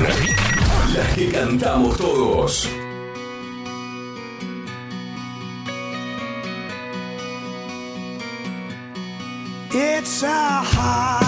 las 0.94 1.14
que 1.14 1.28
cantamos 1.30 1.96
todos. 1.96 2.68
It's 10.22 10.28
a 10.28 11.19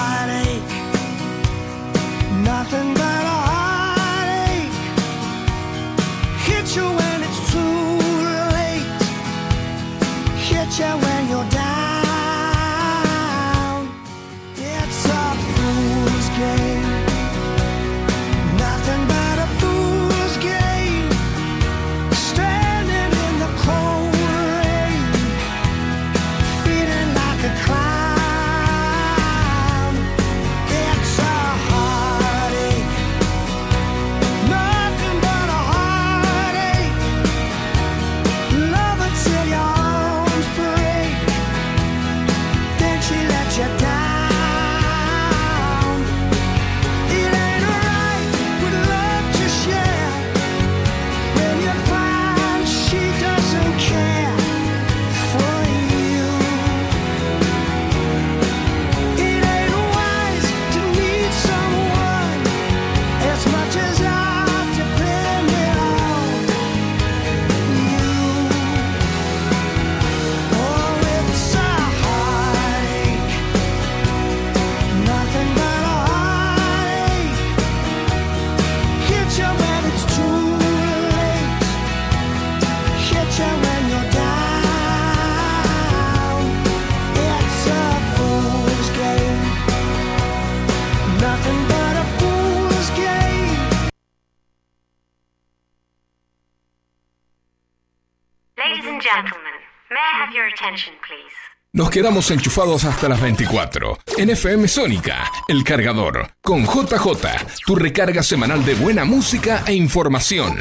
Nos 101.75 101.89
quedamos 101.89 102.31
enchufados 102.31 102.85
hasta 102.85 103.09
las 103.09 103.19
24. 103.23 103.97
En 104.19 104.29
FM 104.29 104.69
Sónica, 104.69 105.25
El 105.49 105.65
Cargador, 105.65 106.29
con 106.43 106.65
JJ, 106.67 107.65
tu 107.65 107.75
recarga 107.75 108.23
semanal 108.23 108.63
de 108.63 108.75
buena 108.75 109.07
música 109.07 109.65
e 109.67 109.73
información. 109.73 110.59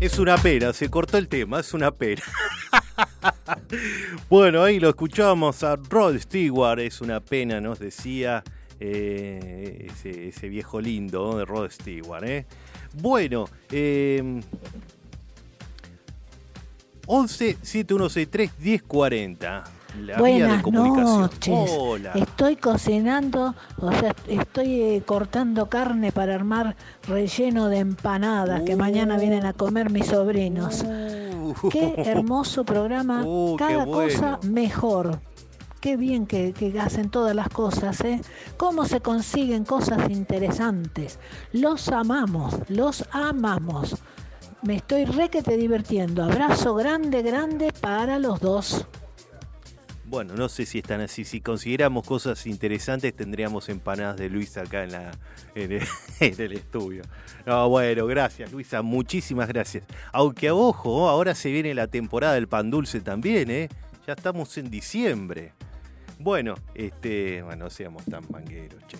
Es 0.00 0.18
una 0.18 0.38
pena, 0.38 0.72
se 0.72 0.88
cortó 0.88 1.18
el 1.18 1.28
tema, 1.28 1.60
es 1.60 1.74
una 1.74 1.90
pena. 1.90 2.22
bueno, 4.30 4.62
ahí 4.62 4.80
lo 4.80 4.88
escuchamos 4.88 5.62
a 5.62 5.76
Rod 5.76 6.18
Stewart, 6.18 6.80
es 6.80 7.02
una 7.02 7.20
pena, 7.20 7.60
nos 7.60 7.78
decía 7.78 8.42
eh, 8.80 9.88
ese, 10.02 10.48
viejo 10.48 10.80
lindo 10.80 11.36
de 11.36 11.44
Rod 11.44 11.70
Stewart. 11.70 12.24
¿eh? 12.24 12.46
Bueno, 12.94 13.44
eh, 13.70 14.40
11 17.06 17.58
7163 17.62 18.50
1040. 18.58 19.64
La 20.04 20.16
vía 20.16 20.16
de 20.16 20.20
Buenas 20.20 20.62
comunicación. 20.62 21.20
noches. 21.22 21.70
Hola. 21.78 22.12
Estoy 22.14 22.56
cocinando, 22.56 23.54
o 23.78 23.92
sea, 23.92 24.14
estoy 24.28 24.80
eh, 24.80 25.02
cortando 25.06 25.70
carne 25.70 26.12
para 26.12 26.34
armar 26.34 26.76
relleno 27.08 27.68
de 27.70 27.78
empanadas 27.78 28.62
que 28.62 28.76
mañana 28.76 29.16
vienen 29.16 29.46
a 29.46 29.54
comer 29.54 29.90
mis 29.90 30.06
sobrinos. 30.06 30.84
Qué 31.70 31.94
hermoso 31.96 32.64
programa, 32.64 33.22
Uh, 33.26 33.56
cada 33.56 33.86
bueno. 33.86 33.92
cosa 33.92 34.38
mejor. 34.42 35.18
Qué 35.80 35.96
bien 35.96 36.26
que, 36.26 36.52
que 36.52 36.78
hacen 36.80 37.08
todas 37.10 37.34
las 37.34 37.48
cosas, 37.48 38.00
¿eh? 38.00 38.20
Cómo 38.58 38.84
se 38.86 39.00
consiguen 39.00 39.64
cosas 39.64 40.10
interesantes. 40.10 41.18
Los 41.52 41.88
amamos, 41.88 42.54
los 42.68 43.04
amamos. 43.12 43.96
Me 44.66 44.76
estoy 44.76 45.04
re 45.04 45.28
que 45.28 45.42
te 45.42 45.56
divirtiendo. 45.56 46.24
Abrazo 46.24 46.74
grande, 46.74 47.22
grande 47.22 47.72
para 47.80 48.18
los 48.18 48.40
dos. 48.40 48.84
Bueno, 50.06 50.34
no 50.34 50.48
sé 50.48 50.66
si 50.66 50.78
están 50.78 51.00
así. 51.00 51.24
Si 51.24 51.40
consideramos 51.40 52.04
cosas 52.04 52.44
interesantes, 52.48 53.14
tendríamos 53.14 53.68
empanadas 53.68 54.16
de 54.16 54.28
Luisa 54.28 54.62
acá 54.62 54.82
en, 54.82 54.90
la, 54.90 55.12
en, 55.54 55.70
el, 55.70 56.52
estudio. 56.52 57.02
No, 57.44 57.68
bueno, 57.68 58.06
gracias, 58.06 58.50
Luisa. 58.50 58.82
Muchísimas 58.82 59.46
gracias. 59.46 59.84
Aunque, 60.12 60.50
ojo, 60.50 61.08
ahora 61.08 61.36
se 61.36 61.52
viene 61.52 61.72
la 61.72 61.86
temporada 61.86 62.34
del 62.34 62.48
pan 62.48 62.68
dulce 62.68 63.00
también, 63.00 63.50
¿eh? 63.52 63.68
Ya 64.04 64.14
estamos 64.14 64.58
en 64.58 64.68
diciembre. 64.68 65.52
Bueno, 66.18 66.54
este, 66.74 67.42
bueno, 67.42 67.66
no 67.66 67.70
seamos 67.70 68.04
tan 68.04 68.24
mangueros, 68.30 68.84
che. 68.88 68.98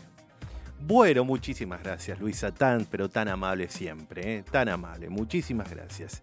Bueno, 0.80 1.24
muchísimas 1.24 1.82
gracias, 1.82 2.20
Luisa. 2.20 2.52
Tan, 2.52 2.84
pero 2.84 3.08
tan 3.08 3.28
amable 3.28 3.68
siempre, 3.68 4.36
¿eh? 4.36 4.44
Tan 4.50 4.68
amable. 4.68 5.08
Muchísimas 5.08 5.70
gracias. 5.70 6.22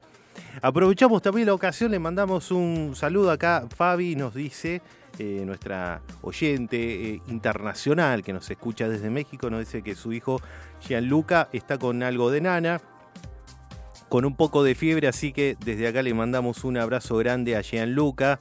Aprovechamos 0.61 1.21
también 1.21 1.47
la 1.47 1.53
ocasión, 1.53 1.91
le 1.91 1.99
mandamos 1.99 2.51
un 2.51 2.95
saludo 2.95 3.31
acá. 3.31 3.65
Fabi 3.75 4.15
nos 4.15 4.33
dice, 4.33 4.81
eh, 5.19 5.43
nuestra 5.45 6.01
oyente 6.21 6.77
eh, 6.77 7.21
internacional 7.27 8.23
que 8.23 8.33
nos 8.33 8.49
escucha 8.49 8.87
desde 8.87 9.09
México, 9.09 9.49
nos 9.49 9.59
dice 9.59 9.81
que 9.81 9.95
su 9.95 10.13
hijo 10.13 10.41
Gianluca 10.81 11.49
está 11.53 11.77
con 11.77 12.01
algo 12.03 12.31
de 12.31 12.41
nana, 12.41 12.81
con 14.09 14.25
un 14.25 14.35
poco 14.35 14.63
de 14.63 14.75
fiebre, 14.75 15.07
así 15.07 15.33
que 15.33 15.57
desde 15.63 15.87
acá 15.87 16.01
le 16.03 16.13
mandamos 16.13 16.63
un 16.63 16.77
abrazo 16.77 17.17
grande 17.17 17.55
a 17.55 17.61
Gianluca, 17.61 18.39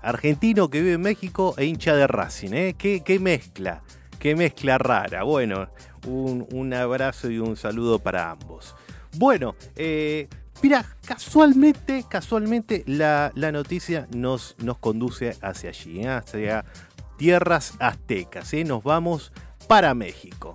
argentino 0.00 0.70
que 0.70 0.80
vive 0.80 0.94
en 0.94 1.02
México 1.02 1.54
e 1.56 1.66
hincha 1.66 1.94
de 1.94 2.06
Racing. 2.06 2.52
¿eh? 2.52 2.74
¿Qué, 2.78 3.02
qué 3.04 3.18
mezcla, 3.18 3.82
qué 4.22 4.36
mezcla 4.36 4.78
rara. 4.78 5.24
Bueno, 5.24 5.68
un, 6.06 6.46
un 6.52 6.72
abrazo 6.72 7.28
y 7.28 7.40
un 7.40 7.56
saludo 7.56 7.98
para 7.98 8.30
ambos. 8.30 8.76
Bueno, 9.16 9.56
eh, 9.74 10.28
mira, 10.62 10.86
casualmente, 11.04 12.04
casualmente 12.08 12.84
la, 12.86 13.32
la 13.34 13.50
noticia 13.50 14.06
nos, 14.14 14.54
nos 14.58 14.78
conduce 14.78 15.36
hacia 15.42 15.70
allí, 15.70 16.02
¿eh? 16.02 16.08
hacia 16.08 16.64
tierras 17.16 17.74
aztecas. 17.80 18.54
¿eh? 18.54 18.62
Nos 18.62 18.84
vamos 18.84 19.32
para 19.66 19.92
México. 19.92 20.54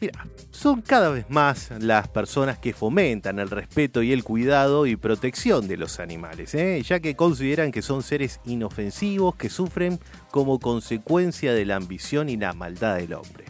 Mira, 0.00 0.24
son 0.56 0.80
cada 0.80 1.10
vez 1.10 1.28
más 1.28 1.70
las 1.78 2.08
personas 2.08 2.58
que 2.58 2.72
fomentan 2.72 3.38
el 3.38 3.50
respeto 3.50 4.02
y 4.02 4.12
el 4.12 4.24
cuidado 4.24 4.86
y 4.86 4.96
protección 4.96 5.68
de 5.68 5.76
los 5.76 6.00
animales, 6.00 6.54
¿eh? 6.54 6.82
ya 6.82 6.98
que 7.00 7.14
consideran 7.14 7.70
que 7.70 7.82
son 7.82 8.02
seres 8.02 8.40
inofensivos 8.46 9.36
que 9.36 9.50
sufren 9.50 10.00
como 10.30 10.58
consecuencia 10.58 11.52
de 11.52 11.66
la 11.66 11.76
ambición 11.76 12.28
y 12.28 12.36
la 12.36 12.54
maldad 12.54 12.96
del 12.96 13.12
hombre. 13.12 13.44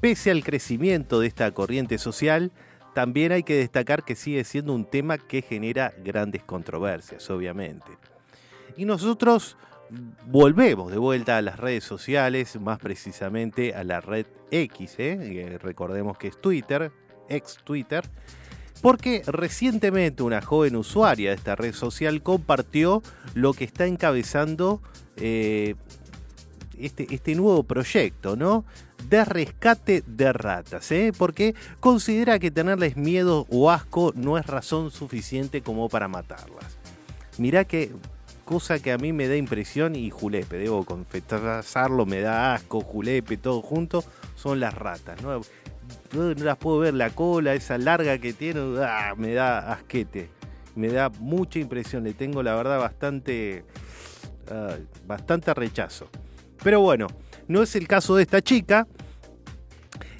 Pese 0.00 0.30
al 0.30 0.44
crecimiento 0.44 1.20
de 1.20 1.26
esta 1.26 1.50
corriente 1.50 1.98
social, 1.98 2.52
también 2.94 3.32
hay 3.32 3.42
que 3.42 3.56
destacar 3.56 4.04
que 4.04 4.16
sigue 4.16 4.44
siendo 4.44 4.72
un 4.72 4.84
tema 4.84 5.18
que 5.18 5.42
genera 5.42 5.92
grandes 6.02 6.42
controversias, 6.42 7.28
obviamente. 7.30 7.86
Y 8.76 8.86
nosotros 8.86 9.56
volvemos 10.26 10.90
de 10.90 10.98
vuelta 10.98 11.36
a 11.36 11.42
las 11.42 11.58
redes 11.58 11.84
sociales, 11.84 12.58
más 12.60 12.78
precisamente 12.78 13.74
a 13.74 13.84
la 13.84 14.00
red 14.00 14.26
X, 14.50 14.94
¿eh? 14.98 15.58
recordemos 15.60 16.18
que 16.18 16.28
es 16.28 16.40
Twitter, 16.40 16.92
ex 17.28 17.58
Twitter, 17.64 18.04
Porque 18.80 19.22
recientemente 19.26 20.22
una 20.22 20.40
joven 20.40 20.76
usuaria 20.76 21.30
de 21.30 21.36
esta 21.36 21.56
red 21.56 21.74
social 21.74 22.22
compartió 22.22 23.02
lo 23.34 23.52
que 23.52 23.64
está 23.64 23.86
encabezando 23.86 24.80
eh, 25.16 25.74
este, 26.78 27.12
este 27.12 27.34
nuevo 27.34 27.64
proyecto, 27.64 28.36
¿no? 28.36 28.64
De 29.08 29.24
rescate 29.24 30.04
de 30.06 30.32
ratas, 30.32 30.92
¿eh? 30.92 31.12
Porque 31.16 31.56
considera 31.80 32.38
que 32.38 32.52
tenerles 32.52 32.96
miedo 32.96 33.46
o 33.50 33.70
asco 33.70 34.12
no 34.14 34.38
es 34.38 34.46
razón 34.46 34.92
suficiente 34.92 35.60
como 35.60 35.88
para 35.88 36.06
matarlas. 36.06 36.78
Mirá 37.36 37.64
que 37.64 37.92
cosa 38.48 38.78
que 38.78 38.92
a 38.92 38.96
mí 38.96 39.12
me 39.12 39.28
da 39.28 39.36
impresión 39.36 39.94
y 39.94 40.08
julepe, 40.08 40.56
debo 40.56 40.82
confesarlo, 40.82 42.06
me 42.06 42.22
da 42.22 42.54
asco, 42.54 42.80
julepe, 42.80 43.36
todo 43.36 43.60
junto, 43.60 44.02
son 44.36 44.58
las 44.58 44.72
ratas, 44.72 45.20
¿no? 45.20 45.42
Las 46.34 46.56
puedo 46.56 46.78
ver 46.78 46.94
la 46.94 47.10
cola, 47.10 47.52
esa 47.52 47.76
larga 47.76 48.16
que 48.16 48.32
tiene, 48.32 48.62
¡ah! 48.82 49.12
me 49.18 49.34
da 49.34 49.70
asquete, 49.70 50.30
me 50.76 50.88
da 50.88 51.10
mucha 51.10 51.58
impresión, 51.58 52.04
le 52.04 52.14
tengo 52.14 52.42
la 52.42 52.54
verdad 52.54 52.78
bastante, 52.78 53.64
ah, 54.50 54.76
bastante 55.06 55.52
rechazo. 55.52 56.08
Pero 56.64 56.80
bueno, 56.80 57.06
no 57.48 57.62
es 57.62 57.76
el 57.76 57.86
caso 57.86 58.16
de 58.16 58.22
esta 58.22 58.40
chica. 58.40 58.88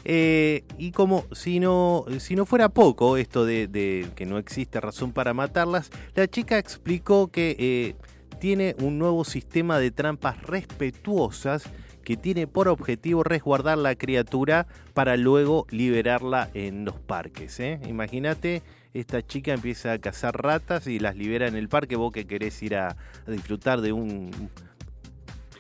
Eh, 0.05 0.65
y 0.79 0.93
como 0.93 1.25
si 1.33 1.61
no, 1.61 2.05
si 2.19 2.37
no 2.37 2.47
fuera 2.47 2.69
poco 2.69 3.17
esto 3.17 3.45
de, 3.45 3.69
de 3.69 4.07
que 4.15 4.27
no 4.27 4.39
existe 4.39 4.81
razón 4.81 5.13
para 5.13 5.35
matarlas, 5.35 5.91
la 6.15 6.27
chica 6.29 6.57
explicó 6.57 7.29
que 7.29 7.57
eh, 7.59 8.08
tiene 8.39 8.75
un 8.81 8.99
nuevo 8.99 9.25
sistema 9.25 9.79
de 9.79 9.91
trampas 9.91 10.43
respetuosas 10.43 11.65
que 12.05 12.17
tiene 12.17 12.47
por 12.47 12.69
objetivo 12.69 13.23
resguardar 13.23 13.77
la 13.77 13.95
criatura 13.95 14.67
para 14.95 15.17
luego 15.17 15.67
liberarla 15.71 16.49
en 16.55 16.85
los 16.87 16.99
parques. 16.99 17.61
¿eh? 17.61 17.81
Imagínate, 17.87 18.63
esta 18.95 19.27
chica 19.27 19.53
empieza 19.53 19.93
a 19.93 19.99
cazar 19.99 20.43
ratas 20.43 20.87
y 20.87 20.99
las 21.01 21.17
libera 21.17 21.49
en 21.49 21.55
el 21.55 21.69
parque, 21.69 21.97
vos 21.97 22.13
que 22.13 22.27
querés 22.27 22.63
ir 22.63 22.77
a, 22.77 22.97
a 23.27 23.31
disfrutar 23.31 23.83
de 23.83 23.93
un, 23.93 24.31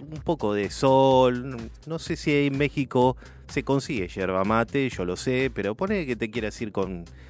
un 0.01 0.21
poco 0.25 0.55
de 0.55 0.71
sol. 0.71 1.71
No 1.87 1.99
sé 1.99 2.17
si 2.17 2.47
en 2.47 2.57
México 2.57 3.17
se 3.49 3.63
consigue 3.63 4.09
yerba 4.09 4.45
mate, 4.45 4.89
yo 4.89 5.05
lo 5.05 5.17
sé, 5.17 5.51
pero 5.53 5.75
pone 5.75 6.07
que 6.07 6.17
te 6.17 6.31
quieras 6.31 6.61
ir 6.63 6.73
con, 6.73 7.05
con- 7.05 7.28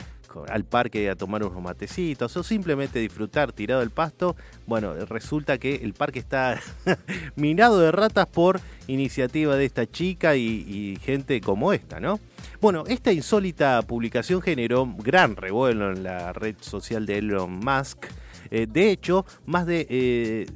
al 0.48 0.64
parque 0.64 1.08
a 1.10 1.16
tomar 1.16 1.44
unos 1.44 1.62
matecitos 1.62 2.36
o 2.36 2.42
simplemente 2.42 2.98
disfrutar 2.98 3.52
tirado 3.52 3.82
el 3.82 3.90
pasto. 3.90 4.36
Bueno, 4.66 4.94
resulta 5.06 5.58
que 5.58 5.76
el 5.76 5.94
parque 5.94 6.18
está 6.18 6.60
minado 7.36 7.80
de 7.80 7.92
ratas 7.92 8.26
por 8.26 8.60
iniciativa 8.86 9.56
de 9.56 9.64
esta 9.64 9.86
chica 9.86 10.36
y, 10.36 10.44
y 10.44 10.98
gente 11.02 11.40
como 11.40 11.72
esta, 11.72 12.00
¿no? 12.00 12.20
Bueno, 12.60 12.84
esta 12.88 13.12
insólita 13.12 13.82
publicación 13.82 14.42
generó 14.42 14.86
gran 14.98 15.36
revuelo 15.36 15.92
en 15.92 16.02
la 16.02 16.32
red 16.32 16.56
social 16.60 17.06
de 17.06 17.18
Elon 17.18 17.60
Musk. 17.60 18.06
Eh, 18.50 18.66
de 18.68 18.90
hecho, 18.90 19.24
más 19.46 19.66
de 19.66 19.86
eh, 19.88 20.46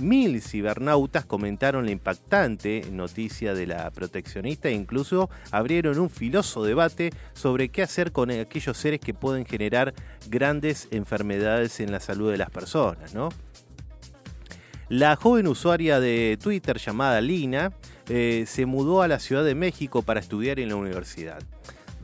mil 0.00 0.40
cibernautas 0.42 1.24
comentaron 1.24 1.84
la 1.84 1.92
impactante 1.92 2.84
noticia 2.90 3.54
de 3.54 3.66
la 3.66 3.90
proteccionista 3.90 4.68
e 4.68 4.72
incluso 4.72 5.30
abrieron 5.50 5.98
un 5.98 6.10
filoso 6.10 6.64
debate 6.64 7.10
sobre 7.32 7.68
qué 7.68 7.82
hacer 7.82 8.12
con 8.12 8.30
aquellos 8.30 8.76
seres 8.76 9.00
que 9.00 9.14
pueden 9.14 9.44
generar 9.44 9.94
grandes 10.28 10.88
enfermedades 10.90 11.80
en 11.80 11.92
la 11.92 12.00
salud 12.00 12.30
de 12.30 12.38
las 12.38 12.50
personas. 12.50 13.14
La 14.88 15.14
joven 15.14 15.46
usuaria 15.46 16.00
de 16.00 16.36
Twitter 16.42 16.78
llamada 16.78 17.20
Lina 17.20 17.72
eh, 18.08 18.44
se 18.48 18.66
mudó 18.66 19.02
a 19.02 19.08
la 19.08 19.20
Ciudad 19.20 19.44
de 19.44 19.54
México 19.54 20.02
para 20.02 20.18
estudiar 20.18 20.58
en 20.58 20.68
la 20.68 20.76
universidad. 20.76 21.40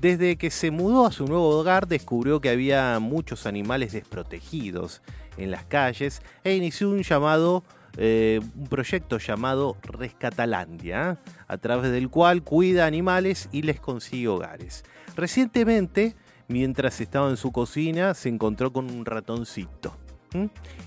Desde 0.00 0.36
que 0.36 0.50
se 0.50 0.70
mudó 0.70 1.06
a 1.06 1.10
su 1.10 1.26
nuevo 1.26 1.48
hogar 1.48 1.88
descubrió 1.88 2.40
que 2.40 2.50
había 2.50 2.98
muchos 3.00 3.46
animales 3.46 3.92
desprotegidos 3.92 5.02
en 5.36 5.50
las 5.50 5.64
calles 5.64 6.22
e 6.44 6.54
inició 6.54 6.90
un 6.90 7.02
llamado, 7.02 7.64
eh, 7.96 8.40
un 8.56 8.66
proyecto 8.66 9.18
llamado 9.18 9.76
Rescatalandia, 9.82 11.18
a 11.48 11.58
través 11.58 11.92
del 11.92 12.10
cual 12.10 12.42
cuida 12.42 12.86
animales 12.86 13.48
y 13.52 13.62
les 13.62 13.80
consigue 13.80 14.28
hogares. 14.28 14.84
Recientemente, 15.16 16.14
mientras 16.48 17.00
estaba 17.00 17.30
en 17.30 17.36
su 17.36 17.52
cocina, 17.52 18.14
se 18.14 18.28
encontró 18.28 18.72
con 18.72 18.90
un 18.90 19.04
ratoncito. 19.04 19.96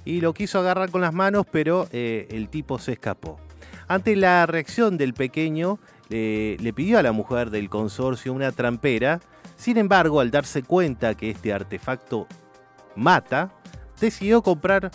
Y 0.05 0.22
lo 0.22 0.34
quiso 0.34 0.60
agarrar 0.60 0.91
con 0.91 1.01
las 1.01 1.14
manos, 1.14 1.45
pero 1.51 1.88
eh, 1.91 2.28
el 2.30 2.49
tipo 2.49 2.78
se 2.78 2.91
escapó. 2.93 3.39
Ante 3.88 4.16
la 4.16 4.45
reacción 4.45 4.97
del 4.97 5.16
pequeño, 5.16 5.80
eh, 6.12 6.57
le 6.60 6.74
pidió 6.74 6.99
a 6.99 7.03
la 7.03 7.12
mujer 7.12 7.49
del 7.49 7.70
consorcio 7.70 8.34
una 8.34 8.51
trampera. 8.51 9.20
Sin 9.55 9.78
embargo, 9.78 10.20
al 10.20 10.30
darse 10.30 10.62
cuenta 10.62 11.16
que 11.16 11.32
este 11.32 11.51
artefacto 11.51 12.28
mata, 12.95 13.51
decidió 13.99 14.41
comprar 14.41 14.91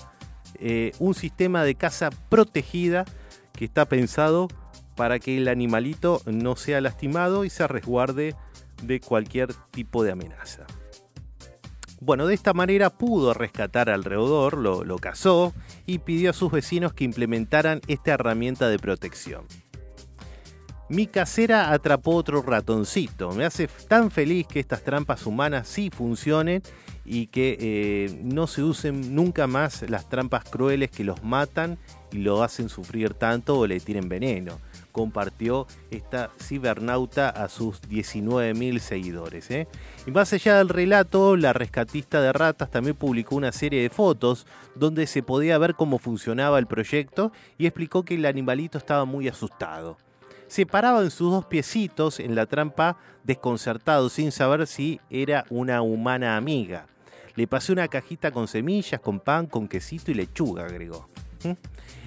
eh, 0.59 0.93
un 0.99 1.15
sistema 1.15 1.65
de 1.65 1.75
caza 1.75 2.11
protegida 2.29 3.05
que 3.53 3.65
está 3.65 3.85
pensado 3.87 4.49
para 4.97 5.19
que 5.19 5.37
el 5.37 5.49
animalito 5.49 6.23
no 6.27 6.57
sea 6.57 6.81
lastimado 6.81 7.45
y 7.45 7.51
se 7.51 7.67
resguarde 7.67 8.35
de 8.83 9.01
cualquier 9.01 9.55
tipo 9.71 10.05
de 10.05 10.13
amenaza. 10.13 10.67
Bueno, 12.01 12.27
de 12.27 12.35
esta 12.35 12.53
manera 12.53 12.91
pudo 12.91 13.33
rescatar 13.33 13.89
al 13.89 14.05
roedor, 14.05 14.59
lo, 14.59 14.85
lo 14.85 14.99
cazó 14.99 15.55
y 15.87 16.01
pidió 16.01 16.31
a 16.31 16.35
sus 16.35 16.53
vecinos 16.53 16.93
que 16.93 17.05
implementaran 17.05 17.81
esta 17.87 18.13
herramienta 18.13 18.69
de 18.69 18.79
protección. 18.79 19.47
Mi 20.91 21.07
casera 21.07 21.73
atrapó 21.73 22.15
otro 22.15 22.43
ratoncito. 22.43 23.31
Me 23.31 23.47
hace 23.47 23.69
tan 23.89 24.11
feliz 24.11 24.47
que 24.47 24.61
estas 24.61 24.83
trampas 24.83 25.27
humanas 25.27 25.67
sí 25.67 25.91
funcionen 25.91 26.63
y 27.05 27.27
que 27.27 27.57
eh, 27.61 28.21
no 28.23 28.47
se 28.47 28.63
usen 28.63 29.15
nunca 29.15 29.47
más 29.47 29.89
las 29.89 30.09
trampas 30.09 30.45
crueles 30.45 30.91
que 30.91 31.05
los 31.05 31.23
matan 31.23 31.79
y 32.13 32.19
lo 32.19 32.43
hacen 32.43 32.69
sufrir 32.69 33.15
tanto 33.15 33.59
o 33.59 33.67
le 33.67 33.81
tiren 33.81 34.09
veneno. 34.09 34.59
Compartió 34.93 35.67
esta 35.91 36.31
cibernauta 36.41 37.29
a 37.29 37.49
sus 37.49 37.83
19.000 37.83 38.79
seguidores. 38.79 39.51
¿eh? 39.51 39.67
Y 40.07 40.13
más 40.13 40.33
allá 40.33 40.59
del 40.59 40.69
relato, 40.69 41.37
la 41.37 41.53
rescatista 41.53 42.23
de 42.23 42.33
ratas 42.33 42.71
también 42.71 42.97
publicó 42.97 43.37
una 43.37 43.53
serie 43.53 43.83
de 43.83 43.91
fotos 43.91 44.47
donde 44.75 45.07
se 45.07 45.23
podía 45.23 45.59
ver 45.59 45.75
cómo 45.75 45.99
funcionaba 45.99 46.59
el 46.59 46.67
proyecto 46.67 47.33
y 47.59 47.67
explicó 47.67 48.05
que 48.05 48.15
el 48.15 48.25
animalito 48.25 48.79
estaba 48.79 49.05
muy 49.05 49.29
asustado 49.29 49.99
se 50.47 50.67
paraba 50.67 51.03
en 51.03 51.11
sus 51.11 51.33
dos 51.33 51.47
piecitos 51.47 52.21
en 52.21 52.37
la 52.37 52.47
trampa 52.47 52.97
desconcertado 53.25 54.09
sin 54.09 54.31
saber 54.31 54.69
si 54.69 55.01
era 55.11 55.47
una 55.51 55.83
humana 55.83 56.37
amiga. 56.37 56.87
Le 57.37 57.47
pasé 57.47 57.73
una 57.73 57.89
cajita 57.89 58.31
con 58.31 58.49
semillas, 58.49 59.01
con 59.01 59.21
pan, 59.21 59.47
con 59.47 59.69
quesito 59.69 60.11
y 60.11 60.15
lechuga, 60.15 60.65
agregó. 60.65 61.09
¿Mm? 61.45 61.53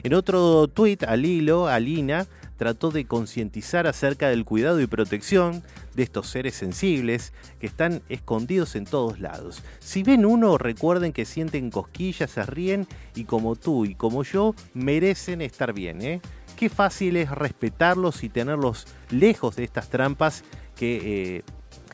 En 0.03 0.13
otro 0.13 0.67
tuit 0.67 1.03
al 1.03 1.25
hilo, 1.25 1.67
Alina 1.67 2.27
trató 2.57 2.91
de 2.91 3.05
concientizar 3.05 3.87
acerca 3.87 4.29
del 4.29 4.45
cuidado 4.45 4.81
y 4.81 4.87
protección 4.87 5.63
de 5.95 6.03
estos 6.03 6.27
seres 6.27 6.55
sensibles 6.55 7.33
que 7.59 7.67
están 7.67 8.01
escondidos 8.09 8.75
en 8.75 8.85
todos 8.85 9.19
lados. 9.19 9.63
Si 9.79 10.03
ven 10.03 10.25
uno, 10.25 10.57
recuerden 10.57 11.13
que 11.13 11.25
sienten 11.25 11.69
cosquillas, 11.69 12.31
se 12.31 12.43
ríen 12.43 12.87
y 13.15 13.25
como 13.25 13.55
tú 13.55 13.85
y 13.85 13.95
como 13.95 14.23
yo 14.23 14.55
merecen 14.73 15.41
estar 15.41 15.73
bien, 15.73 16.01
¿eh? 16.01 16.21
Qué 16.55 16.69
fácil 16.69 17.17
es 17.17 17.29
respetarlos 17.29 18.23
y 18.23 18.29
tenerlos 18.29 18.87
lejos 19.11 19.55
de 19.55 19.63
estas 19.63 19.89
trampas 19.89 20.43
que, 20.75 21.37
eh, 21.37 21.43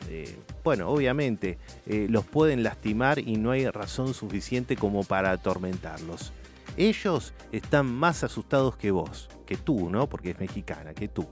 eh, 0.09 0.37
bueno, 0.63 0.89
obviamente 0.89 1.57
eh, 1.85 2.07
los 2.09 2.25
pueden 2.25 2.63
lastimar 2.63 3.19
y 3.19 3.37
no 3.37 3.51
hay 3.51 3.67
razón 3.67 4.13
suficiente 4.13 4.75
como 4.75 5.03
para 5.03 5.31
atormentarlos. 5.31 6.31
Ellos 6.77 7.33
están 7.51 7.85
más 7.85 8.23
asustados 8.23 8.77
que 8.77 8.91
vos, 8.91 9.29
que 9.45 9.57
tú, 9.57 9.89
¿no? 9.89 10.07
Porque 10.07 10.31
es 10.31 10.39
mexicana, 10.39 10.93
que 10.93 11.07
tú. 11.07 11.27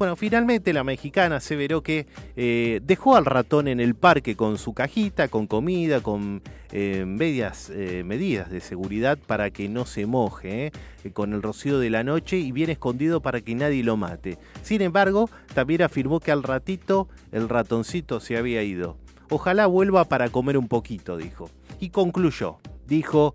Bueno, 0.00 0.16
finalmente 0.16 0.72
la 0.72 0.82
mexicana 0.82 1.36
aseveró 1.36 1.82
que 1.82 2.06
eh, 2.34 2.80
dejó 2.82 3.16
al 3.16 3.26
ratón 3.26 3.68
en 3.68 3.80
el 3.80 3.94
parque 3.94 4.34
con 4.34 4.56
su 4.56 4.72
cajita, 4.72 5.28
con 5.28 5.46
comida, 5.46 6.00
con 6.00 6.40
eh, 6.72 7.04
medias, 7.06 7.68
eh, 7.68 8.02
medidas 8.02 8.48
de 8.48 8.60
seguridad 8.60 9.18
para 9.18 9.50
que 9.50 9.68
no 9.68 9.84
se 9.84 10.06
moje, 10.06 10.72
con 11.12 11.34
el 11.34 11.42
rocío 11.42 11.78
de 11.78 11.90
la 11.90 12.02
noche 12.02 12.38
y 12.38 12.50
bien 12.50 12.70
escondido 12.70 13.20
para 13.20 13.42
que 13.42 13.54
nadie 13.54 13.84
lo 13.84 13.98
mate. 13.98 14.38
Sin 14.62 14.80
embargo, 14.80 15.28
también 15.52 15.82
afirmó 15.82 16.18
que 16.18 16.32
al 16.32 16.44
ratito 16.44 17.06
el 17.30 17.50
ratoncito 17.50 18.20
se 18.20 18.38
había 18.38 18.62
ido. 18.62 18.96
Ojalá 19.28 19.66
vuelva 19.66 20.06
para 20.06 20.30
comer 20.30 20.56
un 20.56 20.68
poquito, 20.68 21.18
dijo. 21.18 21.50
Y 21.78 21.90
concluyó, 21.90 22.56
dijo, 22.86 23.34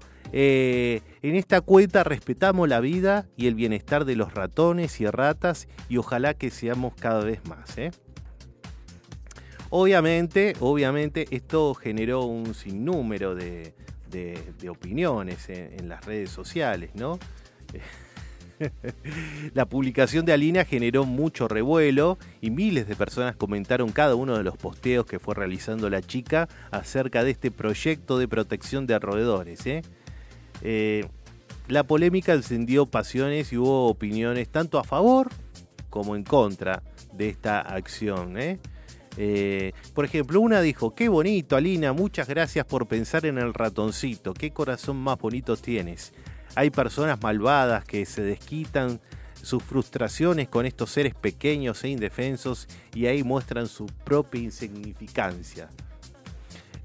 en 1.29 1.35
esta 1.35 1.61
cuenta 1.61 2.03
respetamos 2.03 2.67
la 2.69 2.79
vida 2.79 3.27
y 3.37 3.47
el 3.47 3.55
bienestar 3.55 4.05
de 4.05 4.15
los 4.15 4.33
ratones 4.33 4.99
y 5.01 5.07
ratas 5.07 5.67
y 5.89 5.97
ojalá 5.97 6.33
que 6.33 6.49
seamos 6.51 6.93
cada 6.95 7.23
vez 7.23 7.41
más. 7.47 7.77
¿eh? 7.77 7.91
Obviamente, 9.69 10.53
obviamente 10.59 11.25
esto 11.31 11.73
generó 11.73 12.23
un 12.25 12.53
sinnúmero 12.53 13.35
de, 13.35 13.73
de- 14.11 14.69
opiniones 14.69 15.49
en, 15.49 15.79
en 15.79 15.89
las 15.89 16.05
redes 16.05 16.29
sociales, 16.29 16.91
¿no? 16.95 17.19
La 19.53 19.65
publicación 19.65 20.23
de 20.25 20.31
Alina 20.31 20.63
generó 20.63 21.03
mucho 21.03 21.49
revuelo 21.49 22.17
y 22.39 22.51
miles 22.51 22.87
de 22.87 22.95
personas 22.95 23.35
comentaron 23.35 23.91
cada 23.91 24.15
uno 24.15 24.37
de 24.37 24.43
los 24.43 24.55
posteos 24.55 25.05
que 25.05 25.19
fue 25.19 25.35
realizando 25.35 25.89
la 25.89 26.01
chica 26.01 26.47
acerca 26.71 27.25
de 27.25 27.31
este 27.31 27.51
proyecto 27.51 28.17
de 28.17 28.29
protección 28.29 28.87
de 28.87 28.97
roedores. 28.97 29.65
¿eh? 29.67 29.81
Eh, 30.67 31.05
la 31.67 31.83
polémica 31.83 32.33
encendió 32.33 32.87
pasiones 32.87 33.53
y 33.53 33.57
hubo 33.57 33.87
opiniones 33.87 34.49
tanto 34.49 34.79
a 34.79 34.83
favor 34.83 35.29
como 35.91 36.15
en 36.15 36.23
contra 36.23 36.81
de 37.13 37.29
esta 37.29 37.59
acción. 37.59 38.39
¿eh? 38.39 38.57
Eh, 39.17 39.73
por 39.93 40.05
ejemplo, 40.05 40.41
una 40.41 40.61
dijo, 40.61 40.95
qué 40.95 41.07
bonito, 41.07 41.55
Alina, 41.55 41.93
muchas 41.93 42.27
gracias 42.27 42.65
por 42.65 42.87
pensar 42.87 43.27
en 43.27 43.37
el 43.37 43.53
ratoncito, 43.53 44.33
qué 44.33 44.51
corazón 44.51 44.97
más 44.97 45.19
bonito 45.19 45.55
tienes. 45.55 46.13
Hay 46.55 46.71
personas 46.71 47.21
malvadas 47.21 47.85
que 47.85 48.03
se 48.07 48.23
desquitan 48.23 48.99
sus 49.39 49.61
frustraciones 49.61 50.47
con 50.47 50.65
estos 50.65 50.89
seres 50.89 51.13
pequeños 51.13 51.83
e 51.83 51.89
indefensos 51.89 52.67
y 52.95 53.05
ahí 53.05 53.21
muestran 53.21 53.67
su 53.67 53.85
propia 54.03 54.41
insignificancia. 54.41 55.69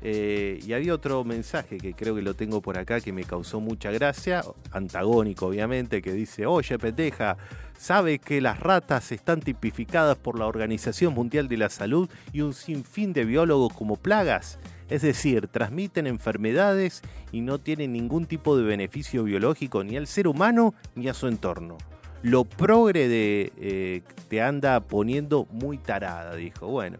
Eh, 0.02 0.60
y 0.66 0.72
había 0.72 0.94
otro 0.94 1.24
mensaje 1.24 1.76
que 1.76 1.92
creo 1.92 2.14
que 2.14 2.22
lo 2.22 2.34
tengo 2.34 2.62
por 2.62 2.78
acá 2.78 3.00
que 3.00 3.12
me 3.12 3.24
causó 3.24 3.60
mucha 3.60 3.90
gracia, 3.90 4.42
antagónico 4.70 5.46
obviamente, 5.46 6.00
que 6.00 6.12
dice, 6.12 6.46
oye 6.46 6.78
pendeja, 6.78 7.36
¿sabe 7.78 8.18
que 8.18 8.40
las 8.40 8.60
ratas 8.60 9.12
están 9.12 9.40
tipificadas 9.40 10.16
por 10.16 10.38
la 10.38 10.46
Organización 10.46 11.12
Mundial 11.12 11.48
de 11.48 11.58
la 11.58 11.68
Salud 11.68 12.08
y 12.32 12.40
un 12.40 12.54
sinfín 12.54 13.12
de 13.12 13.24
biólogos 13.24 13.74
como 13.74 13.96
plagas? 13.96 14.58
Es 14.88 15.02
decir, 15.02 15.48
transmiten 15.48 16.06
enfermedades 16.06 17.02
y 17.30 17.42
no 17.42 17.58
tienen 17.58 17.92
ningún 17.92 18.26
tipo 18.26 18.56
de 18.56 18.64
beneficio 18.64 19.22
biológico 19.22 19.84
ni 19.84 19.96
al 19.96 20.06
ser 20.06 20.26
humano 20.26 20.74
ni 20.94 21.08
a 21.08 21.14
su 21.14 21.28
entorno. 21.28 21.76
Lo 22.22 22.44
progre 22.44 23.08
de, 23.08 23.52
eh, 23.56 24.02
te 24.28 24.42
anda 24.42 24.80
poniendo 24.80 25.46
muy 25.52 25.78
tarada, 25.78 26.34
dijo. 26.34 26.66
Bueno, 26.66 26.98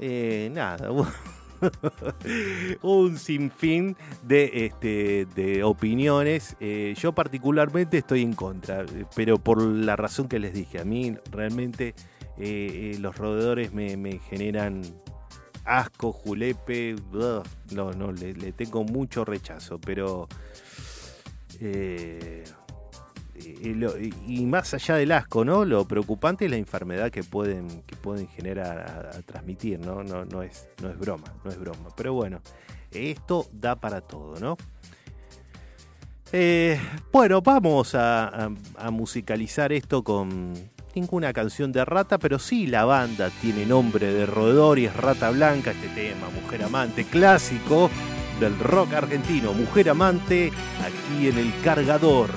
eh, 0.00 0.50
nada. 0.52 0.88
un 2.82 3.18
sinfín 3.18 3.96
de, 4.22 4.66
este, 4.66 5.26
de 5.34 5.64
opiniones. 5.64 6.56
Eh, 6.60 6.94
yo 6.98 7.12
particularmente 7.12 7.98
estoy 7.98 8.22
en 8.22 8.32
contra, 8.32 8.84
pero 9.14 9.38
por 9.38 9.62
la 9.62 9.96
razón 9.96 10.28
que 10.28 10.38
les 10.38 10.54
dije, 10.54 10.80
a 10.80 10.84
mí 10.84 11.16
realmente 11.30 11.94
eh, 12.38 12.92
eh, 12.94 12.98
los 12.98 13.16
roedores 13.16 13.72
me, 13.72 14.18
generan 14.30 14.82
asco, 15.64 16.12
julepe, 16.12 16.96
no, 17.72 17.92
no, 17.92 18.12
le, 18.12 18.34
le 18.34 18.52
tengo 18.52 18.84
mucho 18.84 19.24
rechazo, 19.24 19.80
pero... 19.80 20.28
eh, 23.44 24.10
y, 24.26 24.44
más 24.46 24.74
allá 24.74 24.96
del 24.96 25.12
asco, 25.12 25.44
¿no? 25.44 25.64
Lo 25.64 25.84
preocupante 25.86 26.44
es 26.44 26.50
la 26.50 26.56
enfermedad 26.56 27.10
que 27.10 27.22
pueden, 27.24 27.82
que 27.82 27.96
pueden 27.96 28.28
generar 28.28 29.10
a, 29.14 29.22
transmitir, 29.22 29.78
¿no? 29.80 30.02
No, 30.02 30.42
es, 30.42 30.68
no 30.82 30.90
es 30.90 30.98
broma, 30.98 31.32
no 31.44 31.50
es 31.50 31.58
broma. 31.58 31.88
Pero 31.96 32.14
bueno, 32.14 32.40
esto 32.90 33.46
da 33.52 33.76
para 33.76 34.00
todo, 34.00 34.38
¿no? 34.40 34.56
Eh, 36.32 36.80
bueno, 37.12 37.42
vamos 37.42 37.94
a, 37.94 38.28
a- 38.46 38.50
a 38.76 38.90
musicalizar 38.90 39.72
esto 39.72 40.02
con 40.02 40.54
ninguna 40.94 41.32
canción 41.32 41.72
de 41.72 41.84
rata, 41.84 42.18
pero 42.18 42.38
sí 42.38 42.66
la 42.66 42.84
banda 42.84 43.30
tiene 43.40 43.66
nombre 43.66 44.12
de 44.12 44.26
roedor 44.26 44.78
y 44.78 44.86
es 44.86 44.96
Rata 44.96 45.30
Blanca, 45.30 45.72
este 45.72 45.88
tema, 45.88 46.28
Mujer 46.30 46.62
Amante, 46.64 47.04
clásico 47.04 47.90
del 48.40 48.58
rock 48.58 48.94
argentino, 48.94 49.52
Mujer 49.52 49.90
Amante, 49.90 50.50
aquí 50.80 51.28
en 51.28 51.38
el 51.38 51.52
cargador. 51.62 52.30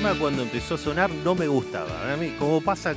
Tema 0.00 0.18
cuando 0.18 0.42
empezó 0.42 0.76
a 0.76 0.78
sonar 0.78 1.10
no 1.10 1.34
me 1.34 1.46
gustaba. 1.46 2.10
A 2.10 2.16
mí, 2.16 2.34
como 2.38 2.62
pasa, 2.62 2.94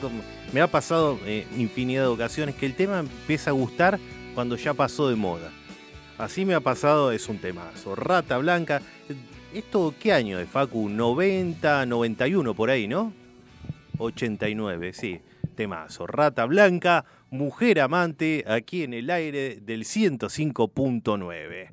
me 0.53 0.61
ha 0.61 0.67
pasado 0.67 1.19
eh, 1.25 1.45
infinidad 1.57 2.03
de 2.03 2.07
ocasiones 2.07 2.55
que 2.55 2.65
el 2.65 2.75
tema 2.75 2.99
empieza 2.99 3.49
a 3.49 3.53
gustar 3.53 3.99
cuando 4.33 4.55
ya 4.55 4.73
pasó 4.73 5.09
de 5.09 5.15
moda. 5.17 5.51
Así 6.17 6.45
me 6.45 6.53
ha 6.53 6.61
pasado, 6.61 7.11
es 7.11 7.27
un 7.27 7.39
temazo. 7.39 7.93
Rata 7.95 8.37
Blanca. 8.37 8.81
¿Esto 9.53 9.93
qué 9.99 10.13
año 10.13 10.39
es, 10.39 10.47
Facu? 10.47 10.87
90, 10.87 11.85
91 11.87 12.53
por 12.53 12.69
ahí, 12.69 12.87
¿no? 12.87 13.11
89, 13.97 14.93
sí. 14.93 15.19
Temazo. 15.55 16.07
Rata 16.07 16.45
Blanca, 16.45 17.03
mujer 17.29 17.81
amante, 17.81 18.45
aquí 18.47 18.83
en 18.83 18.93
el 18.93 19.09
aire 19.09 19.57
del 19.57 19.83
105.9. 19.83 21.69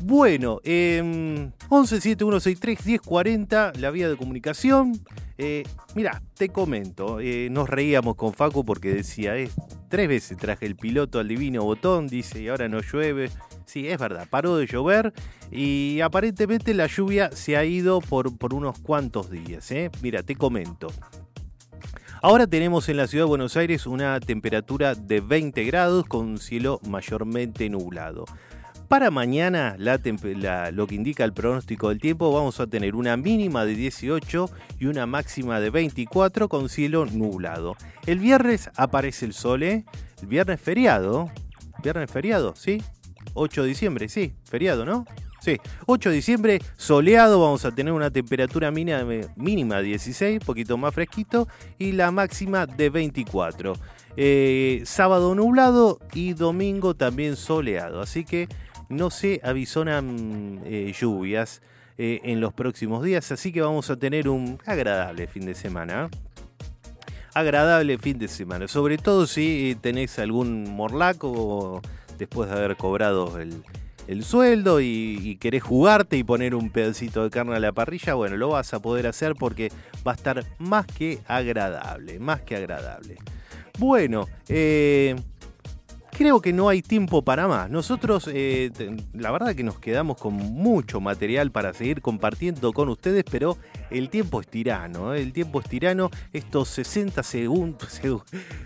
Bueno, 0.00 0.60
eh, 0.62 1.50
1171631040, 1.70 3.74
la 3.76 3.90
vía 3.90 4.08
de 4.08 4.16
comunicación. 4.16 4.92
Eh, 5.38 5.64
mira, 5.94 6.22
te 6.34 6.48
comento, 6.48 7.20
eh, 7.20 7.48
nos 7.50 7.68
reíamos 7.68 8.16
con 8.16 8.32
Facu 8.32 8.64
porque 8.64 8.94
decía, 8.94 9.36
eh, 9.36 9.50
tres 9.88 10.08
veces 10.08 10.36
traje 10.36 10.66
el 10.66 10.76
piloto 10.76 11.20
al 11.20 11.28
divino 11.28 11.64
botón, 11.64 12.08
dice, 12.08 12.42
y 12.42 12.48
ahora 12.48 12.68
no 12.68 12.80
llueve. 12.80 13.30
Sí, 13.64 13.86
es 13.86 13.98
verdad, 13.98 14.26
paró 14.30 14.56
de 14.56 14.66
llover 14.66 15.12
y 15.50 16.00
aparentemente 16.00 16.72
la 16.74 16.86
lluvia 16.86 17.30
se 17.32 17.56
ha 17.56 17.64
ido 17.64 18.00
por, 18.00 18.36
por 18.38 18.54
unos 18.54 18.78
cuantos 18.78 19.30
días. 19.30 19.70
¿eh? 19.72 19.90
Mira, 20.00 20.22
te 20.22 20.36
comento. 20.36 20.88
Ahora 22.22 22.46
tenemos 22.46 22.88
en 22.88 22.96
la 22.96 23.06
ciudad 23.06 23.26
de 23.26 23.28
Buenos 23.28 23.56
Aires 23.56 23.86
una 23.86 24.18
temperatura 24.20 24.94
de 24.94 25.20
20 25.20 25.62
grados 25.64 26.06
con 26.06 26.38
cielo 26.38 26.80
mayormente 26.88 27.68
nublado. 27.68 28.24
Para 28.88 29.10
mañana, 29.10 29.76
lo 29.76 30.86
que 30.86 30.94
indica 30.94 31.22
el 31.22 31.34
pronóstico 31.34 31.90
del 31.90 32.00
tiempo, 32.00 32.32
vamos 32.32 32.58
a 32.58 32.66
tener 32.66 32.94
una 32.94 33.18
mínima 33.18 33.66
de 33.66 33.74
18 33.74 34.50
y 34.80 34.86
una 34.86 35.04
máxima 35.04 35.60
de 35.60 35.68
24 35.68 36.48
con 36.48 36.70
cielo 36.70 37.04
nublado. 37.04 37.76
El 38.06 38.18
viernes 38.18 38.70
aparece 38.76 39.26
el 39.26 39.34
sol, 39.34 39.62
¿eh? 39.62 39.84
El 40.22 40.28
viernes 40.28 40.58
feriado. 40.58 41.30
¿Viernes 41.82 42.10
feriado? 42.10 42.54
¿Sí? 42.56 42.82
8 43.34 43.62
de 43.62 43.68
diciembre, 43.68 44.08
sí, 44.08 44.32
feriado, 44.44 44.86
¿no? 44.86 45.04
Sí, 45.40 45.58
8 45.84 46.08
de 46.08 46.16
diciembre, 46.16 46.58
soleado, 46.78 47.40
vamos 47.40 47.66
a 47.66 47.72
tener 47.72 47.92
una 47.92 48.10
temperatura 48.10 48.70
mínima, 48.70 49.04
mínima 49.36 49.76
de 49.76 49.82
16, 49.82 50.42
poquito 50.44 50.78
más 50.78 50.94
fresquito, 50.94 51.46
y 51.78 51.92
la 51.92 52.10
máxima 52.10 52.66
de 52.66 52.88
24. 52.88 53.74
Eh, 54.16 54.82
sábado 54.84 55.34
nublado 55.36 56.00
y 56.12 56.32
domingo 56.32 56.94
también 56.94 57.36
soleado, 57.36 58.00
así 58.00 58.24
que 58.24 58.48
no 58.88 59.10
se 59.10 59.40
avisonan 59.42 60.60
eh, 60.64 60.92
lluvias 60.98 61.62
eh, 61.96 62.20
en 62.24 62.40
los 62.40 62.52
próximos 62.52 63.04
días, 63.04 63.30
así 63.32 63.52
que 63.52 63.60
vamos 63.60 63.90
a 63.90 63.96
tener 63.96 64.28
un 64.28 64.58
agradable 64.66 65.26
fin 65.26 65.46
de 65.46 65.54
semana. 65.54 66.08
¿eh? 66.12 66.16
Agradable 67.34 67.98
fin 67.98 68.18
de 68.18 68.28
semana, 68.28 68.68
sobre 68.68 68.98
todo 68.98 69.26
si 69.26 69.76
tenés 69.80 70.18
algún 70.18 70.74
morlaco 70.74 71.82
después 72.18 72.50
de 72.50 72.56
haber 72.56 72.76
cobrado 72.76 73.38
el, 73.38 73.62
el 74.08 74.24
sueldo 74.24 74.80
y, 74.80 75.20
y 75.22 75.36
querés 75.36 75.62
jugarte 75.62 76.16
y 76.16 76.24
poner 76.24 76.54
un 76.54 76.70
pedacito 76.70 77.22
de 77.22 77.30
carne 77.30 77.54
a 77.54 77.60
la 77.60 77.72
parrilla, 77.72 78.14
bueno, 78.14 78.36
lo 78.36 78.48
vas 78.48 78.74
a 78.74 78.80
poder 78.80 79.06
hacer 79.06 79.34
porque 79.34 79.70
va 80.06 80.12
a 80.12 80.14
estar 80.14 80.44
más 80.58 80.86
que 80.86 81.20
agradable, 81.26 82.18
más 82.18 82.42
que 82.42 82.56
agradable. 82.56 83.16
Bueno, 83.78 84.26
eh, 84.48 85.14
creo 86.18 86.40
que 86.40 86.52
no 86.52 86.68
hay 86.68 86.82
tiempo 86.82 87.22
para 87.22 87.46
más. 87.46 87.70
Nosotros, 87.70 88.28
eh, 88.32 88.72
la 89.14 89.30
verdad 89.30 89.54
que 89.54 89.62
nos 89.62 89.78
quedamos 89.78 90.16
con 90.16 90.34
mucho 90.34 91.00
material 91.00 91.52
para 91.52 91.72
seguir 91.72 92.02
compartiendo 92.02 92.72
con 92.72 92.88
ustedes, 92.88 93.24
pero 93.30 93.56
el 93.88 94.10
tiempo 94.10 94.40
es 94.40 94.48
tirano, 94.48 95.14
¿eh? 95.14 95.22
el 95.22 95.32
tiempo 95.32 95.60
es 95.60 95.68
tirano. 95.68 96.10
Estos 96.32 96.70
60 96.70 97.22
segundos, 97.22 98.00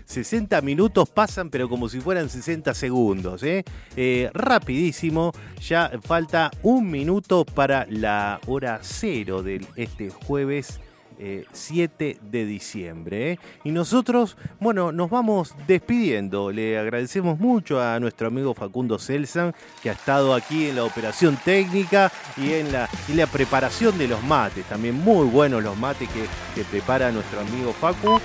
60 0.05 0.61
minutos 0.61 1.07
pasan, 1.09 1.51
pero 1.51 1.69
como 1.69 1.89
si 1.89 2.01
fueran 2.01 2.27
60 2.27 2.73
segundos. 2.73 3.43
Eh, 3.43 4.31
rapidísimo, 4.33 5.31
ya 5.61 5.91
falta 6.01 6.49
un 6.63 6.89
minuto 6.89 7.45
para 7.45 7.85
la 7.87 8.41
hora 8.47 8.79
cero 8.81 9.43
de 9.43 9.63
este 9.75 10.09
jueves 10.09 10.79
eh, 11.19 11.45
7 11.51 12.17
de 12.21 12.45
diciembre. 12.45 13.31
¿eh? 13.31 13.39
Y 13.63 13.71
nosotros, 13.71 14.37
bueno, 14.59 14.91
nos 14.91 15.09
vamos 15.09 15.55
despidiendo. 15.67 16.51
Le 16.51 16.77
agradecemos 16.77 17.39
mucho 17.39 17.81
a 17.81 17.99
nuestro 17.99 18.27
amigo 18.27 18.53
Facundo 18.53 18.99
Selsan, 18.99 19.53
que 19.81 19.89
ha 19.89 19.93
estado 19.93 20.33
aquí 20.33 20.67
en 20.69 20.75
la 20.77 20.83
operación 20.83 21.37
técnica 21.43 22.11
y 22.37 22.53
en 22.53 22.71
la, 22.71 22.89
la 23.15 23.27
preparación 23.27 23.97
de 23.97 24.07
los 24.07 24.23
mates. 24.23 24.65
También 24.65 24.95
muy 24.95 25.27
buenos 25.27 25.63
los 25.63 25.77
mates 25.77 26.09
que, 26.09 26.25
que 26.55 26.63
prepara 26.65 27.11
nuestro 27.11 27.39
amigo 27.41 27.73
Facu. 27.73 28.19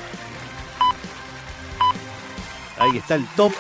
Ahí 2.79 2.97
está 2.99 3.17
el 3.17 3.27
top. 3.35 3.53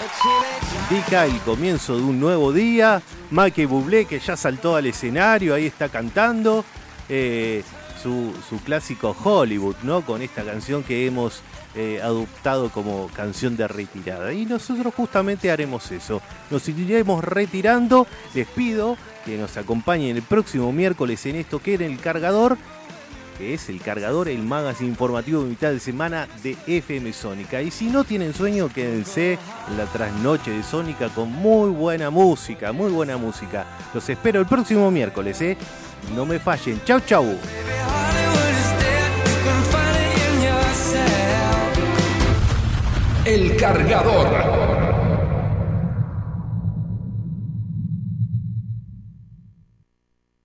Indica 0.91 1.26
el 1.26 1.37
comienzo 1.41 1.97
de 1.97 2.03
un 2.03 2.20
nuevo 2.20 2.53
día. 2.53 3.03
Mike 3.31 3.66
Bublé 3.66 4.05
que 4.05 4.20
ya 4.20 4.37
saltó 4.37 4.76
al 4.76 4.87
escenario, 4.87 5.55
ahí 5.55 5.66
está 5.66 5.89
cantando. 5.89 6.64
eh, 7.09 7.64
su, 8.03 8.32
su 8.49 8.59
clásico 8.61 9.16
Hollywood, 9.22 9.76
¿no? 9.82 10.03
Con 10.03 10.22
esta 10.22 10.44
canción 10.44 10.82
que 10.82 11.07
hemos 11.07 11.42
eh, 11.74 12.01
adoptado 12.03 12.70
como 12.70 13.09
canción 13.09 13.57
de 13.57 13.68
retirada. 13.68 14.32
Y 14.32 14.46
nosotros 14.46 14.94
justamente 14.94 15.51
haremos 15.51 15.90
eso. 15.90 16.22
Nos 16.51 16.68
iremos 16.68 17.22
retirando. 17.24 18.07
Les 18.34 18.46
pido 18.46 18.96
que 19.24 19.36
nos 19.36 19.57
acompañen 19.57 20.16
el 20.16 20.22
próximo 20.22 20.72
miércoles 20.72 21.24
en 21.26 21.36
esto 21.36 21.61
que 21.61 21.74
era 21.74 21.86
el 21.86 22.01
cargador 22.01 22.57
que 23.38 23.55
es 23.55 23.68
el 23.68 23.80
cargador, 23.80 24.28
el 24.28 24.42
magazine 24.42 24.90
informativo 24.90 25.44
de 25.44 25.51
mitad 25.51 25.70
de 25.70 25.78
semana 25.78 26.26
de 26.42 26.57
FM 26.66 27.12
Sónica. 27.12 27.62
Y 27.62 27.70
si 27.70 27.86
no 27.86 28.03
tienen 28.03 28.34
sueño, 28.34 28.68
quédense 28.68 29.38
en 29.70 29.76
la 29.78 29.86
trasnoche 29.86 30.51
de 30.51 30.64
Sónica 30.64 31.09
con 31.11 31.30
muy 31.30 31.70
buena 31.70 32.11
música, 32.11 32.72
muy 32.72 32.90
buena 32.90 33.16
música. 33.16 33.64
Los 33.94 34.09
espero 34.09 34.40
el 34.40 34.46
próximo 34.46 34.90
miércoles, 34.90 35.40
¿eh? 35.40 35.57
No 36.14 36.24
me 36.24 36.38
fallen. 36.38 36.80
Chau, 36.84 37.01
chau. 37.01 37.38
El 43.24 43.57
cargador. 43.57 44.97